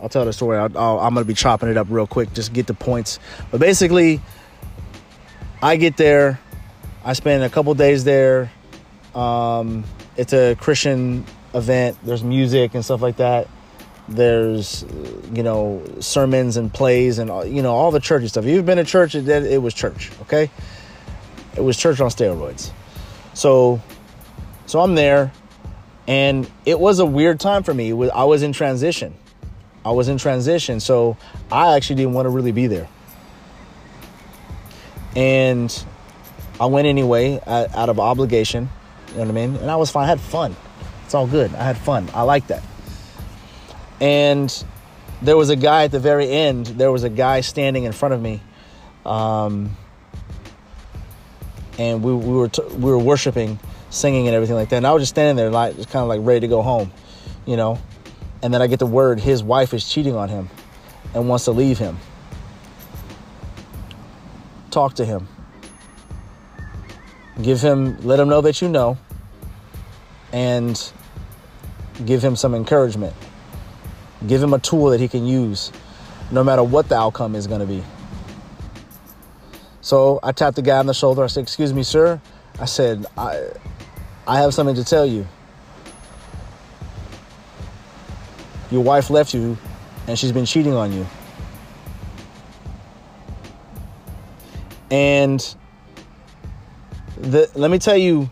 I'll 0.05 0.11
tell 0.11 0.27
the 0.27 0.35
story. 0.35 0.59
i 0.59 1.07
am 1.07 1.15
to 1.15 1.25
be 1.25 1.33
chopping 1.33 1.71
it 1.71 1.79
up 1.79 1.87
real 1.89 2.07
quick, 2.07 2.35
just 2.35 2.53
get 2.53 2.67
the 2.67 2.75
points. 2.75 3.19
But 3.51 3.59
basically, 3.59 4.21
I 5.63 5.77
get 5.77 5.97
there. 5.97 6.39
I 7.03 7.15
spend 7.15 7.43
a 7.43 7.49
couple 7.49 7.73
days 7.73 8.05
there. 8.05 8.53
Um, 9.15 9.85
it's 10.19 10.35
a 10.35 10.57
Christian 10.57 11.25
event. 11.55 11.97
There's 12.03 12.23
music 12.23 12.75
and 12.75 12.85
stuff 12.85 13.01
like 13.01 13.17
that. 13.17 13.49
There's, 14.07 14.85
you 15.33 15.43
know, 15.43 15.83
sermons 16.01 16.59
and 16.59 16.71
plays 16.71 17.19
and 17.19 17.31
you 17.51 17.63
know 17.63 17.73
all 17.75 17.91
the 17.91 17.99
churchy 17.99 18.29
stuff. 18.29 18.45
If 18.45 18.51
you've 18.51 18.67
been 18.67 18.77
to 18.77 18.85
church, 18.85 19.15
it, 19.15 19.27
it 19.27 19.63
was 19.63 19.73
church. 19.73 20.11
Okay, 20.21 20.51
it 21.57 21.63
was 21.63 21.79
church 21.79 21.99
on 22.03 22.11
steroids. 22.11 22.73
So, 23.33 23.81
so 24.67 24.81
I'm 24.81 24.97
there, 24.97 25.33
and 26.07 26.51
it 26.67 26.79
was 26.79 26.99
a 26.99 27.07
weird 27.07 27.41
time 27.41 27.63
for 27.63 27.73
me. 27.73 27.93
I 28.11 28.25
was 28.25 28.43
in 28.43 28.53
transition. 28.53 29.15
I 29.85 29.91
was 29.91 30.09
in 30.09 30.19
transition, 30.19 30.81
so 30.81 31.17
I 31.53 31.77
actually 31.77 31.97
didn't 31.97 32.15
want 32.15 32.27
to 32.27 32.31
really 32.31 32.53
be 32.53 32.67
there. 32.67 32.89
And 35.17 35.85
I 36.61 36.67
went 36.67 36.87
anyway 36.87 37.41
out 37.47 37.89
of 37.89 38.01
obligation. 38.01 38.69
You 39.09 39.15
know 39.15 39.21
what 39.21 39.29
I 39.29 39.33
mean? 39.33 39.57
And 39.57 39.71
I 39.71 39.77
was 39.77 39.91
fine. 39.91 40.05
I 40.05 40.09
had 40.09 40.21
fun. 40.21 40.57
It's 41.05 41.15
all 41.15 41.27
good. 41.27 41.55
I 41.55 41.65
had 41.65 41.77
fun. 41.77 42.09
I 42.15 42.23
like 42.23 42.47
that. 42.49 42.63
And 44.01 44.65
there 45.23 45.37
was 45.37 45.51
a 45.51 45.57
guy 45.57 45.85
at 45.85 45.93
the 45.93 46.01
very 46.01 46.31
end, 46.31 46.67
there 46.67 46.93
was 46.93 47.05
a 47.05 47.09
guy 47.09 47.41
standing 47.41 47.85
in 47.85 47.93
front 47.93 48.15
of 48.15 48.21
me. 48.21 48.41
Um, 49.07 49.77
and 51.79 52.03
we, 52.03 52.15
we 52.15 52.33
were 52.33 52.49
t- 52.49 52.63
we 52.63 52.91
were 52.91 52.99
worshiping, 52.99 53.59
singing, 53.91 54.27
and 54.29 54.35
everything 54.35 54.57
like 54.57 54.69
that. 54.71 54.77
And 54.77 54.87
I 54.87 54.93
was 54.93 55.03
just 55.03 55.11
standing 55.11 55.37
there, 55.37 55.51
like 55.51 55.77
just 55.77 55.91
kind 55.91 56.03
of 56.03 56.09
like 56.09 56.21
ready 56.23 56.41
to 56.41 56.49
go 56.49 56.63
home, 56.63 56.93
you 57.47 57.57
know. 57.57 57.79
And 58.45 58.53
then 58.53 58.61
I 58.61 58.67
get 58.67 58.79
the 58.79 58.87
word 58.87 59.21
his 59.21 59.43
wife 59.43 59.73
is 59.73 59.89
cheating 59.89 60.15
on 60.15 60.29
him, 60.29 60.51
and 61.15 61.31
wants 61.31 61.47
to 61.47 61.51
leave 61.51 61.79
him. 61.79 61.97
Talk 64.71 64.93
to 64.97 65.05
him. 65.07 65.27
Give 67.41 67.59
him, 67.59 67.99
let 68.03 68.21
him 68.21 68.29
know 68.29 68.43
that 68.43 68.61
you 68.61 68.69
know, 68.69 68.99
and 70.31 70.93
give 72.05 72.23
him 72.23 72.37
some 72.37 72.55
encouragement. 72.55 73.15
Give 74.27 74.43
him 74.43 74.53
a 74.53 74.59
tool 74.59 74.91
that 74.91 75.01
he 75.01 75.09
can 75.09 75.27
use 75.27 75.73
no 76.31 76.45
matter 76.45 76.63
what 76.63 76.91
the 76.91 76.97
outcome 76.97 77.35
is 77.35 77.47
going 77.47 77.61
to 77.61 77.67
be. 77.67 77.83
So 79.81 80.21
I 80.23 80.33
tapped 80.33 80.57
the 80.57 80.63
guy 80.63 80.77
on 80.77 80.85
the 80.85 80.93
shoulder. 80.93 81.25
I 81.25 81.29
said, 81.29 81.45
Excuse 81.45 81.73
me, 81.73 81.83
sir. 81.83 82.21
I 82.61 82.67
said, 82.67 83.07
I, 83.17 83.47
I 84.27 84.43
have 84.43 84.53
something 84.53 84.77
to 84.77 84.85
tell 84.85 85.07
you. 85.07 85.27
Your 88.75 88.83
wife 88.83 89.09
left 89.09 89.33
you 89.33 89.57
and 90.09 90.19
she's 90.19 90.33
been 90.33 90.47
cheating 90.47 90.75
on 90.75 90.93
you. 90.93 91.07
And 94.91 95.55
the, 97.17 97.49
let 97.55 97.71
me 97.71 97.79
tell 97.79 97.97
you 97.97 98.29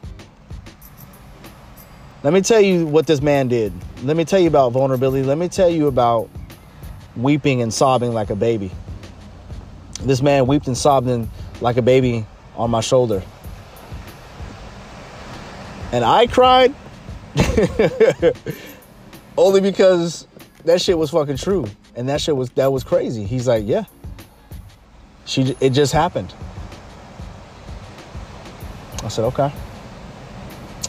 let 2.25 2.33
me 2.33 2.41
tell 2.41 2.61
you 2.61 2.87
what 2.87 3.07
this 3.07 3.23
man 3.23 3.47
did. 3.47 3.73
Let 4.03 4.17
me 4.17 4.25
tell 4.25 4.41
you 4.41 4.49
about 4.49 4.73
vulnerability. 4.73 5.25
Let 5.25 5.39
me 5.39 5.49
tell 5.49 5.69
you 5.69 5.87
about 5.87 6.29
weeping 7.15 7.63
and 7.63 7.73
sobbing 7.73 8.13
like 8.13 8.31
a 8.31 8.37
baby. 8.37 8.73
This 10.01 10.23
man 10.23 10.47
wept 10.47 10.67
and 10.67 10.77
sobbed 10.77 11.29
like 11.61 11.77
a 11.77 11.83
baby 11.83 12.27
on 12.57 12.69
my 12.69 12.81
shoulder. 12.81 13.23
And 15.93 16.05
I 16.05 16.27
cried 16.27 16.75
only 19.37 19.61
because 19.61 20.27
that 20.65 20.81
shit 20.81 20.97
was 20.97 21.11
fucking 21.11 21.37
true. 21.37 21.67
And 21.95 22.09
that 22.09 22.21
shit 22.21 22.37
was 22.37 22.51
that 22.51 22.73
was 22.73 22.85
crazy. 22.85 23.25
He's 23.25 23.47
like, 23.49 23.65
"Yeah. 23.67 23.85
She 25.25 25.57
it 25.61 25.71
just 25.71 25.93
happened." 25.93 26.35
I 29.05 29.09
said, 29.09 29.25
"Okay." 29.27 29.53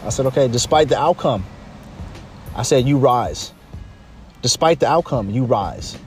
I 0.05 0.09
said, 0.09 0.25
okay, 0.27 0.49
despite 0.49 0.89
the 0.89 0.99
outcome, 0.99 1.45
I 2.55 2.63
said, 2.63 2.85
you 2.85 2.97
rise. 2.97 3.53
Despite 4.41 4.81
the 4.81 4.87
outcome, 4.87 5.29
you 5.29 5.45
rise. 5.45 5.97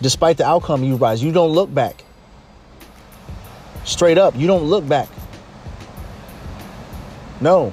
Despite 0.00 0.36
the 0.36 0.46
outcome, 0.46 0.84
you 0.84 0.94
rise. 0.94 1.22
You 1.22 1.32
don't 1.32 1.50
look 1.50 1.74
back. 1.74 2.04
Straight 3.84 4.16
up, 4.16 4.36
you 4.36 4.46
don't 4.46 4.64
look 4.64 4.86
back. 4.86 5.08
No, 7.40 7.72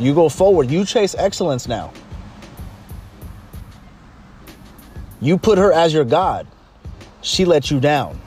you 0.00 0.14
go 0.14 0.28
forward. 0.28 0.68
You 0.68 0.84
chase 0.84 1.14
excellence 1.16 1.68
now. 1.68 1.92
You 5.20 5.38
put 5.38 5.58
her 5.58 5.72
as 5.72 5.92
your 5.92 6.04
God. 6.04 6.46
She 7.22 7.44
let 7.44 7.70
you 7.70 7.80
down. 7.80 8.20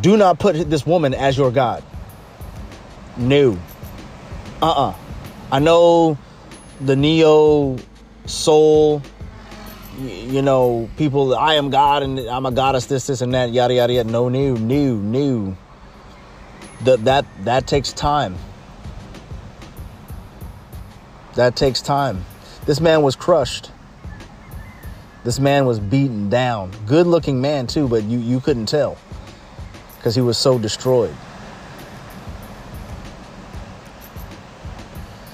Do 0.00 0.16
not 0.16 0.38
put 0.38 0.70
this 0.70 0.86
woman 0.86 1.14
as 1.14 1.36
your 1.36 1.50
God. 1.50 1.82
No. 3.16 3.58
Uh 4.62 4.66
uh-uh. 4.66 4.90
uh 4.90 4.94
I 5.52 5.58
know 5.58 6.16
the 6.80 6.94
neo 6.94 7.76
soul, 8.26 9.02
you 9.98 10.42
know, 10.42 10.88
people, 10.96 11.34
I 11.34 11.54
am 11.54 11.70
God 11.70 12.04
and 12.04 12.20
I'm 12.20 12.46
a 12.46 12.52
goddess, 12.52 12.86
this, 12.86 13.08
this, 13.08 13.20
and 13.20 13.34
that, 13.34 13.50
yada, 13.50 13.74
yada, 13.74 13.92
yada. 13.92 14.10
No, 14.10 14.28
new, 14.28 14.56
new, 14.56 14.96
new. 14.96 15.56
That, 16.84 17.04
that, 17.04 17.26
that 17.44 17.66
takes 17.66 17.92
time. 17.92 18.36
That 21.34 21.56
takes 21.56 21.82
time. 21.82 22.24
This 22.66 22.80
man 22.80 23.02
was 23.02 23.16
crushed. 23.16 23.70
This 25.24 25.38
man 25.38 25.66
was 25.66 25.78
beaten 25.78 26.30
down. 26.30 26.72
Good 26.86 27.06
looking 27.06 27.40
man, 27.40 27.66
too, 27.66 27.88
but 27.88 28.04
you, 28.04 28.18
you 28.18 28.40
couldn't 28.40 28.66
tell 28.66 28.96
because 29.96 30.14
he 30.14 30.22
was 30.22 30.38
so 30.38 30.58
destroyed. 30.58 31.14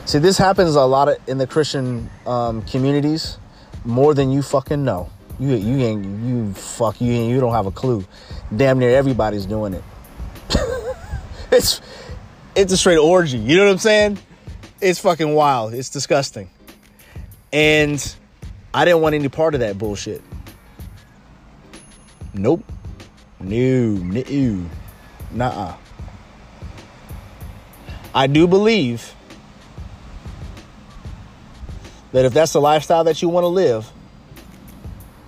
See, 0.07 0.19
this 0.19 0.39
happens 0.39 0.75
a 0.75 0.83
lot 0.83 1.17
in 1.27 1.39
the 1.39 1.47
Christian 1.47 2.11
um, 2.27 2.63
communities 2.63 3.39
more 3.85 4.15
than 4.15 4.31
you 4.31 4.43
fucking 4.43 4.85
know. 4.85 5.11
You 5.39 5.55
you 5.55 5.85
ain't 5.85 6.05
you 6.25 6.53
fuck 6.55 7.01
you 7.01 7.13
ain't, 7.13 7.31
you 7.31 7.41
don't 7.41 7.53
have 7.53 7.67
a 7.67 7.71
clue. 7.71 8.05
Damn 8.55 8.79
near 8.79 8.97
everybody's 8.97 9.47
doing 9.47 9.75
it. 9.75 9.85
it's 11.53 11.81
it's 12.55 12.73
a 12.73 12.77
straight 12.77 12.99
orgy. 12.99 13.39
You 13.39 13.57
know 13.57 13.65
what 13.65 13.73
I'm 13.73 13.79
saying? 13.79 14.19
It's 14.81 14.99
fucking 14.99 15.35
wild. 15.35 15.75
It's 15.75 15.91
disgusting. 15.91 16.51
And 17.53 18.17
I 18.77 18.85
didn't 18.85 19.01
want 19.01 19.15
any 19.15 19.31
part 19.31 19.55
of 19.55 19.61
that 19.61 19.79
bullshit. 19.79 20.23
Nope. 22.35 22.63
No, 23.41 23.95
no. 23.95 24.67
Nuh-uh. 25.33 25.77
I 28.15 28.27
do 28.27 28.47
believe 28.47 29.15
that 32.13 32.27
if 32.27 32.35
that's 32.35 32.53
the 32.53 32.61
lifestyle 32.61 33.05
that 33.05 33.23
you 33.23 33.31
want 33.31 33.45
to 33.45 33.49
live, 33.49 33.91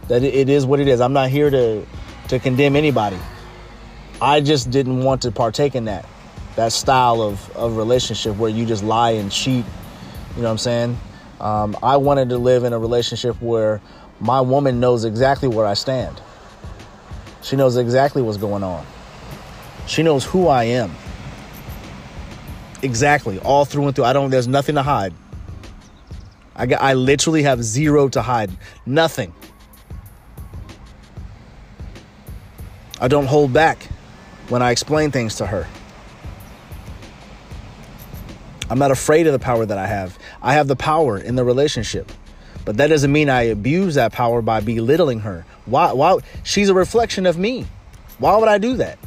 that 0.08 0.22
it 0.22 0.50
is 0.50 0.66
what 0.66 0.78
it 0.78 0.86
is. 0.86 1.00
I'm 1.00 1.14
not 1.14 1.30
here 1.30 1.48
to 1.48 1.86
to 2.28 2.38
condemn 2.38 2.76
anybody. 2.76 3.18
I 4.20 4.42
just 4.42 4.70
didn't 4.70 5.02
want 5.02 5.22
to 5.22 5.30
partake 5.30 5.74
in 5.74 5.86
that 5.86 6.06
that 6.56 6.72
style 6.72 7.22
of, 7.22 7.50
of 7.56 7.78
relationship 7.78 8.36
where 8.36 8.50
you 8.50 8.66
just 8.66 8.84
lie 8.84 9.12
and 9.12 9.32
cheat. 9.32 9.64
You 10.36 10.42
know 10.42 10.48
what 10.48 10.50
I'm 10.50 10.58
saying? 10.58 10.98
Um, 11.40 11.76
I 11.82 11.96
wanted 11.96 12.30
to 12.30 12.38
live 12.38 12.64
in 12.64 12.72
a 12.72 12.78
relationship 12.78 13.40
where 13.40 13.80
my 14.20 14.40
woman 14.40 14.80
knows 14.80 15.04
exactly 15.04 15.48
where 15.48 15.66
I 15.66 15.74
stand. 15.74 16.20
She 17.42 17.56
knows 17.56 17.76
exactly 17.76 18.22
what's 18.22 18.38
going 18.38 18.62
on. 18.62 18.84
She 19.86 20.02
knows 20.02 20.24
who 20.24 20.48
I 20.48 20.64
am. 20.64 20.94
Exactly, 22.82 23.38
all 23.40 23.64
through 23.64 23.86
and 23.86 23.96
through. 23.96 24.04
I 24.04 24.12
don't. 24.12 24.30
There's 24.30 24.48
nothing 24.48 24.74
to 24.74 24.82
hide. 24.82 25.14
I 26.54 26.66
got. 26.66 26.82
I 26.82 26.94
literally 26.94 27.42
have 27.42 27.62
zero 27.62 28.08
to 28.10 28.22
hide. 28.22 28.50
Nothing. 28.84 29.32
I 33.00 33.08
don't 33.08 33.26
hold 33.26 33.52
back 33.52 33.84
when 34.48 34.60
I 34.60 34.72
explain 34.72 35.10
things 35.10 35.36
to 35.36 35.46
her. 35.46 35.66
I'm 38.70 38.78
not 38.78 38.90
afraid 38.90 39.26
of 39.26 39.32
the 39.32 39.38
power 39.38 39.64
that 39.64 39.78
I 39.78 39.86
have. 39.86 40.17
I 40.42 40.54
have 40.54 40.68
the 40.68 40.76
power 40.76 41.18
in 41.18 41.36
the 41.36 41.44
relationship. 41.44 42.10
But 42.64 42.76
that 42.76 42.88
doesn't 42.88 43.10
mean 43.10 43.30
I 43.30 43.42
abuse 43.44 43.94
that 43.94 44.12
power 44.12 44.42
by 44.42 44.60
belittling 44.60 45.20
her. 45.20 45.46
Why 45.64 45.92
why 45.92 46.18
she's 46.44 46.68
a 46.68 46.74
reflection 46.74 47.24
of 47.26 47.38
me. 47.38 47.66
Why 48.18 48.36
would 48.36 48.48
I 48.48 48.58
do 48.58 48.76
that? 48.76 48.98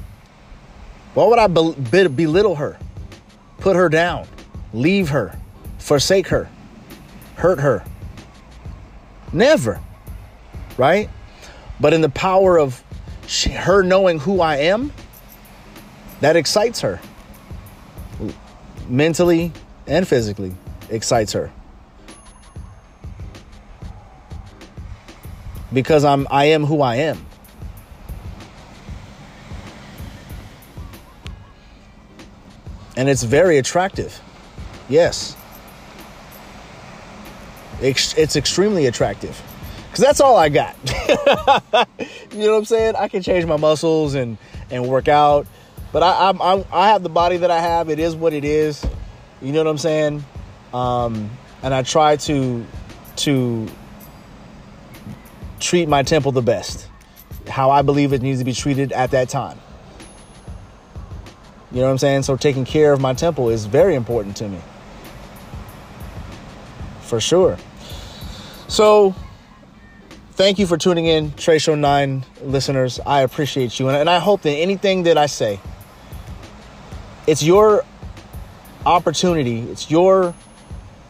Why 1.13 1.25
would 1.25 1.39
I 1.39 1.47
be, 1.47 2.07
belittle 2.07 2.55
her? 2.55 2.79
Put 3.59 3.75
her 3.75 3.89
down, 3.89 4.27
leave 4.73 5.09
her, 5.09 5.37
forsake 5.77 6.27
her, 6.29 6.49
hurt 7.35 7.59
her? 7.59 7.83
Never. 9.31 9.79
Right? 10.77 11.09
But 11.79 11.93
in 11.93 12.01
the 12.01 12.09
power 12.09 12.57
of 12.57 12.83
she, 13.27 13.51
her 13.51 13.83
knowing 13.83 14.19
who 14.19 14.41
I 14.41 14.57
am, 14.57 14.91
that 16.21 16.35
excites 16.35 16.81
her. 16.81 16.99
Mentally 18.87 19.51
and 19.85 20.07
physically 20.07 20.55
excites 20.91 21.33
her. 21.33 21.51
Because 25.73 26.03
I'm 26.03 26.27
I 26.29 26.45
am 26.45 26.65
who 26.65 26.81
I 26.81 26.95
am. 26.95 27.25
And 32.97 33.09
it's 33.09 33.23
very 33.23 33.57
attractive. 33.57 34.19
Yes. 34.89 35.35
It's, 37.81 38.35
extremely 38.35 38.85
attractive 38.85 39.41
because 39.89 40.03
that's 40.03 40.21
all 40.21 40.37
I 40.37 40.49
got. 40.49 40.75
you 42.31 42.45
know 42.45 42.51
what 42.51 42.57
I'm 42.59 42.65
saying? 42.65 42.95
I 42.95 43.07
can 43.07 43.23
change 43.23 43.45
my 43.45 43.57
muscles 43.57 44.13
and 44.13 44.37
and 44.69 44.87
work 44.87 45.07
out, 45.07 45.47
but 45.91 46.03
I 46.03 46.29
I'm, 46.29 46.41
I'm, 46.41 46.65
i 46.71 46.89
have 46.89 47.01
the 47.01 47.09
body 47.09 47.37
that 47.37 47.49
I 47.49 47.59
have. 47.59 47.89
It 47.89 47.99
is 47.99 48.15
what 48.15 48.33
it 48.33 48.45
is. 48.45 48.85
You 49.41 49.51
know 49.51 49.59
what 49.63 49.67
I'm 49.67 49.79
saying? 49.79 50.23
Um, 50.73 51.29
and 51.63 51.73
I 51.73 51.83
try 51.83 52.15
to 52.17 52.65
to 53.17 53.67
treat 55.59 55.87
my 55.87 56.03
temple 56.03 56.31
the 56.31 56.41
best, 56.41 56.87
how 57.47 57.69
I 57.71 57.81
believe 57.81 58.13
it 58.13 58.21
needs 58.21 58.39
to 58.39 58.45
be 58.45 58.53
treated 58.53 58.91
at 58.91 59.11
that 59.11 59.29
time. 59.29 59.59
You 61.71 61.79
know 61.79 61.85
what 61.85 61.91
I'm 61.91 61.97
saying? 61.99 62.23
So 62.23 62.35
taking 62.35 62.65
care 62.65 62.91
of 62.91 62.99
my 62.99 63.13
temple 63.13 63.49
is 63.49 63.65
very 63.65 63.95
important 63.95 64.35
to 64.37 64.47
me. 64.49 64.59
For 67.03 67.21
sure. 67.21 67.57
So 68.67 69.15
thank 70.31 70.59
you 70.59 70.67
for 70.67 70.77
tuning 70.77 71.05
in, 71.05 71.33
Trey 71.33 71.59
Show 71.59 71.75
9 71.75 72.25
listeners. 72.43 72.99
I 73.05 73.21
appreciate 73.21 73.79
you. 73.79 73.89
And 73.89 74.09
I 74.09 74.19
hope 74.19 74.41
that 74.41 74.51
anything 74.51 75.03
that 75.03 75.17
I 75.17 75.27
say, 75.27 75.59
it's 77.27 77.43
your 77.43 77.85
opportunity, 78.85 79.61
it's 79.61 79.89
your 79.89 80.33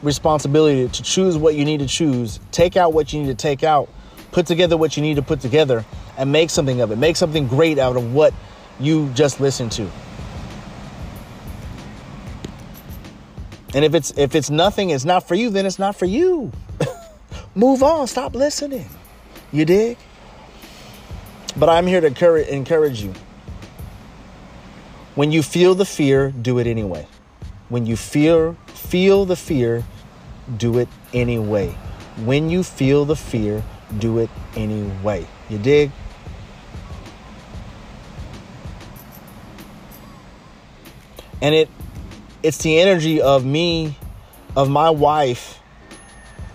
responsibility 0.02 0.88
to 0.88 1.04
choose 1.04 1.38
what 1.38 1.56
you 1.56 1.66
need 1.66 1.80
to 1.80 1.88
choose, 1.88 2.40
take 2.52 2.76
out 2.76 2.94
what 2.94 3.14
you 3.14 3.22
need 3.22 3.28
to 3.28 3.36
take 3.36 3.64
out, 3.64 3.90
put 4.32 4.46
together 4.46 4.78
what 4.78 4.98
you 4.98 5.04
need 5.04 5.16
to 5.16 5.22
put 5.22 5.42
together, 5.42 5.86
and 6.18 6.32
make 6.32 6.50
something 6.50 6.82
of 6.82 6.92
it. 6.92 6.98
Make 6.98 7.16
something 7.16 7.48
great 7.48 7.78
out 7.78 7.96
of 7.96 8.14
what 8.14 8.34
you 8.80 9.10
just 9.14 9.40
listened 9.40 9.72
to. 9.74 9.90
And 13.74 13.86
if 13.86 13.94
it's 13.94 14.12
if 14.18 14.36
it's 14.36 14.50
nothing, 14.50 14.90
it's 14.90 15.06
not 15.06 15.28
for 15.28 15.36
you, 15.36 15.50
then 15.50 15.66
it's 15.66 15.80
not 15.80 15.96
for 15.96 16.06
you. 16.06 16.52
Move 17.56 17.84
on, 17.84 18.08
stop 18.08 18.36
listening. 18.36 18.90
You 19.52 19.66
dig? 19.66 19.98
But 21.56 21.70
I'm 21.70 21.88
here 21.88 22.02
to 22.02 22.54
encourage 22.54 23.02
you. 23.02 23.14
When 25.16 25.32
you 25.32 25.44
feel 25.44 25.76
the 25.76 25.86
fear, 25.86 26.32
do 26.32 26.60
it 26.60 26.68
anyway. 26.68 27.06
When 27.70 27.86
you 27.86 27.96
feel 27.96 28.58
feel 28.68 29.26
the 29.26 29.36
fear, 29.36 29.84
do 30.58 30.78
it 30.80 30.88
anyway. 31.14 31.70
When 32.24 32.50
you 32.50 32.64
feel 32.64 33.06
the 33.06 33.16
fear, 33.16 33.64
do 33.98 34.20
it 34.20 34.30
anyway. 34.56 35.28
You 35.50 35.58
dig? 35.58 35.92
And 41.42 41.56
it 41.56 41.70
it's 42.44 42.58
the 42.60 42.80
energy 42.80 43.22
of 43.22 43.46
me 43.46 43.98
of 44.56 44.70
my 44.70 44.90
wife 44.90 45.60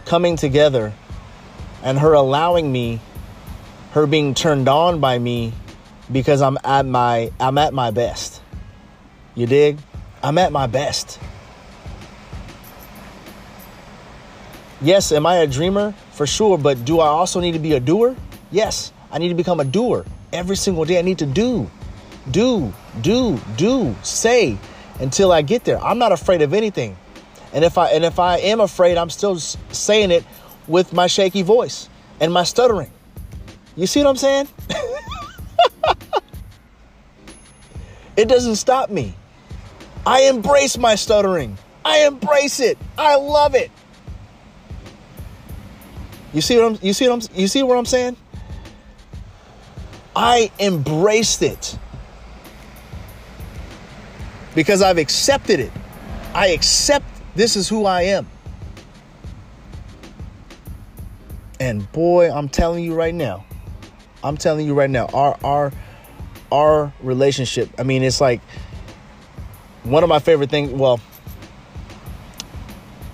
coming 0.04 0.36
together 0.36 0.92
and 1.82 1.98
her 1.98 2.12
allowing 2.12 2.70
me, 2.70 3.00
her 3.92 4.06
being 4.06 4.34
turned 4.34 4.68
on 4.68 5.00
by 5.00 5.18
me 5.18 5.52
because 6.10 6.40
I'm 6.40 6.58
at 6.64 6.86
my 6.86 7.32
I'm 7.40 7.58
at 7.58 7.74
my 7.74 7.90
best. 7.90 8.40
You 9.34 9.46
dig? 9.46 9.78
I'm 10.22 10.38
at 10.38 10.52
my 10.52 10.66
best. 10.66 11.18
Yes, 14.80 15.12
am 15.12 15.26
I 15.26 15.36
a 15.36 15.46
dreamer? 15.46 15.94
For 16.12 16.26
sure, 16.26 16.58
but 16.58 16.84
do 16.84 17.00
I 17.00 17.06
also 17.06 17.40
need 17.40 17.52
to 17.52 17.58
be 17.58 17.72
a 17.72 17.80
doer? 17.80 18.14
Yes, 18.50 18.92
I 19.10 19.18
need 19.18 19.30
to 19.30 19.34
become 19.34 19.60
a 19.60 19.64
doer. 19.64 20.04
Every 20.32 20.56
single 20.56 20.84
day 20.84 20.98
I 20.98 21.02
need 21.02 21.18
to 21.18 21.26
do. 21.26 21.70
Do, 22.30 22.72
do, 23.00 23.40
do, 23.56 23.94
say 24.02 24.58
until 25.00 25.32
I 25.32 25.42
get 25.42 25.64
there. 25.64 25.82
I'm 25.82 25.98
not 25.98 26.12
afraid 26.12 26.42
of 26.42 26.52
anything. 26.52 26.96
And 27.52 27.64
if 27.64 27.78
I 27.78 27.90
and 27.90 28.04
if 28.04 28.18
I 28.18 28.38
am 28.38 28.60
afraid, 28.60 28.98
I'm 28.98 29.08
still 29.08 29.38
saying 29.38 30.10
it 30.10 30.24
with 30.66 30.92
my 30.92 31.06
shaky 31.06 31.42
voice 31.42 31.88
and 32.20 32.32
my 32.32 32.42
stuttering. 32.42 32.90
You 33.76 33.86
see 33.86 34.00
what 34.00 34.10
I'm 34.10 34.16
saying? 34.16 34.48
it 38.16 38.28
doesn't 38.28 38.56
stop 38.56 38.90
me. 38.90 39.14
I 40.04 40.22
embrace 40.22 40.76
my 40.76 40.96
stuttering. 40.96 41.56
I 41.84 42.06
embrace 42.06 42.58
it. 42.60 42.78
I 42.98 43.16
love 43.16 43.54
it. 43.54 43.70
You 46.36 46.42
see 46.42 46.58
what 46.58 46.66
I'm 46.66 46.78
you 46.82 46.92
see 46.92 47.08
what 47.08 47.14
I'm 47.14 47.40
you 47.40 47.48
see 47.48 47.62
what 47.62 47.78
I'm 47.78 47.86
saying? 47.86 48.14
I 50.14 50.50
embraced 50.60 51.40
it. 51.40 51.78
Because 54.54 54.82
I've 54.82 54.98
accepted 54.98 55.60
it. 55.60 55.72
I 56.34 56.48
accept 56.48 57.06
this 57.36 57.56
is 57.56 57.70
who 57.70 57.86
I 57.86 58.02
am. 58.02 58.28
And 61.58 61.90
boy, 61.92 62.30
I'm 62.30 62.50
telling 62.50 62.84
you 62.84 62.92
right 62.92 63.14
now, 63.14 63.46
I'm 64.22 64.36
telling 64.36 64.66
you 64.66 64.74
right 64.74 64.90
now, 64.90 65.06
our 65.14 65.38
our 65.42 65.72
our 66.52 66.92
relationship, 67.00 67.70
I 67.78 67.82
mean, 67.82 68.02
it's 68.02 68.20
like 68.20 68.42
one 69.84 70.02
of 70.02 70.10
my 70.10 70.18
favorite 70.18 70.50
things, 70.50 70.70
well, 70.70 71.00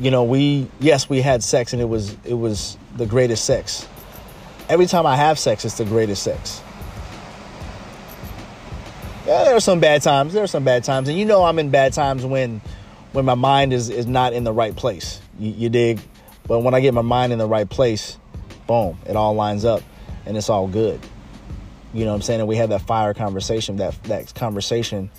you 0.01 0.11
know, 0.11 0.25
we 0.25 0.69
yes, 0.81 1.09
we 1.09 1.21
had 1.21 1.45
sex 1.45 1.73
and 1.73 1.81
it 1.81 1.89
was 1.89 2.17
it 2.25 2.35
was 2.35 2.79
the 2.97 3.07
greatest 3.07 3.45
sex. 3.45 3.89
Every 4.69 4.87
time 4.87 5.07
I 5.07 5.17
have 5.17 5.39
sex, 5.39 5.65
it's 5.65 5.77
the 5.77 5.85
greatest 5.85 6.23
sex. 6.23 6.63
Yeah, 9.27 9.45
there 9.45 9.55
are 9.55 9.61
some 9.61 9.81
bad 9.81 10.03
times. 10.03 10.33
There 10.33 10.43
are 10.43 10.49
some 10.49 10.65
bad 10.65 10.85
times, 10.85 11.09
and 11.09 11.17
you 11.17 11.25
know 11.25 11.45
I'm 11.45 11.59
in 11.59 11.71
bad 11.71 11.93
times 11.93 12.27
when 12.27 12.61
when 13.13 13.25
my 13.25 13.35
mind 13.35 13.73
is 13.73 13.89
is 13.89 14.07
not 14.07 14.33
in 14.33 14.45
the 14.45 14.53
right 14.53 14.75
place. 14.75 15.21
You, 15.39 15.51
you 15.53 15.69
dig? 15.69 16.01
But 16.47 16.61
when 16.61 16.75
I 16.75 16.81
get 16.81 16.93
my 16.93 17.03
mind 17.03 17.33
in 17.33 17.39
the 17.39 17.47
right 17.47 17.69
place, 17.69 18.19
boom, 18.67 18.99
it 19.07 19.15
all 19.15 19.35
lines 19.35 19.65
up, 19.65 19.83
and 20.27 20.37
it's 20.37 20.49
all 20.49 20.67
good. 20.67 21.01
You 21.95 22.05
know 22.05 22.11
what 22.11 22.17
I'm 22.17 22.23
saying? 22.23 22.41
And 22.41 22.49
we 22.49 22.57
had 22.57 22.71
that 22.71 22.83
fire 22.83 23.15
conversation, 23.15 23.77
that 23.77 24.03
that 24.05 24.35
conversation 24.35 25.11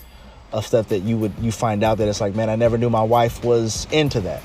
of 0.52 0.66
stuff 0.66 0.90
that 0.90 1.00
you 1.00 1.18
would 1.18 1.34
you 1.42 1.52
find 1.52 1.84
out 1.84 1.98
that 2.00 2.08
it's 2.08 2.20
like, 2.20 2.36
man, 2.36 2.50
I 2.50 2.56
never 2.56 2.78
knew 2.78 2.90
my 2.90 3.04
wife 3.04 3.44
was 3.44 3.88
into 3.92 4.22
that. 4.22 4.44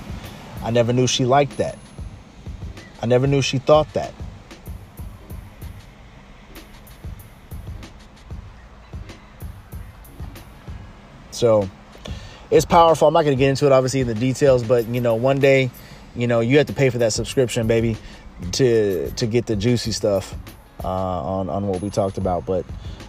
I 0.63 0.71
never 0.71 0.93
knew 0.93 1.07
she 1.07 1.25
liked 1.25 1.57
that. 1.59 1.79
I 3.01 3.07
never 3.07 3.27
knew 3.27 3.43
she 3.43 3.59
thought 3.59 3.93
that. 3.95 4.13
So 11.31 11.69
it's 12.51 12.65
powerful. 12.65 13.07
I'm 13.07 13.15
not 13.15 13.23
going 13.23 13.37
to 13.37 13.39
get 13.39 13.51
into 13.51 13.67
it, 13.67 13.73
obviously, 13.73 14.01
in 14.01 14.09
the 14.09 14.15
details, 14.15 14.65
but 14.65 14.87
you 14.89 15.01
know, 15.01 15.15
one 15.15 15.39
day, 15.39 15.71
you 16.17 16.27
know, 16.27 16.41
you 16.41 16.59
have 16.59 16.67
to 16.67 16.73
pay 16.73 16.91
for 16.91 16.99
that 16.99 17.13
subscription, 17.13 17.67
baby, 17.67 17.97
to 18.53 19.11
to 19.13 19.27
get 19.27 19.47
the 19.47 19.55
juicy 19.55 19.93
stuff 19.93 20.35
uh, 20.83 20.89
on 20.89 21.49
on 21.49 21.69
what 21.69 21.81
we 21.81 21.91
talked 21.91 22.19
about. 22.19 22.45
But 22.45 22.65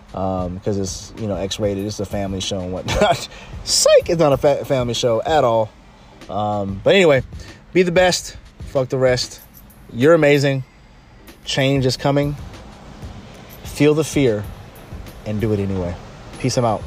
because 0.07 0.77
um, 0.77 0.81
it's 0.81 1.13
you 1.17 1.27
know 1.27 1.35
X-rated, 1.35 1.85
it's 1.85 1.99
a 1.99 2.05
family 2.05 2.41
show 2.41 2.59
and 2.59 2.71
whatnot. 2.71 3.27
Psych, 3.63 4.09
it's 4.09 4.19
not 4.19 4.33
a 4.33 4.37
fa- 4.37 4.65
family 4.65 4.93
show 4.93 5.21
at 5.23 5.43
all. 5.43 5.71
Um, 6.29 6.79
but 6.83 6.93
anyway, 6.93 7.23
be 7.73 7.81
the 7.81 7.91
best. 7.91 8.37
Fuck 8.67 8.89
the 8.89 8.97
rest. 8.97 9.41
You're 9.91 10.13
amazing. 10.13 10.63
Change 11.45 11.85
is 11.85 11.97
coming. 11.97 12.35
Feel 13.63 13.93
the 13.93 14.03
fear 14.03 14.43
and 15.25 15.41
do 15.41 15.51
it 15.53 15.59
anyway. 15.59 15.95
Peace. 16.39 16.57
I'm 16.57 16.65
out. 16.65 16.83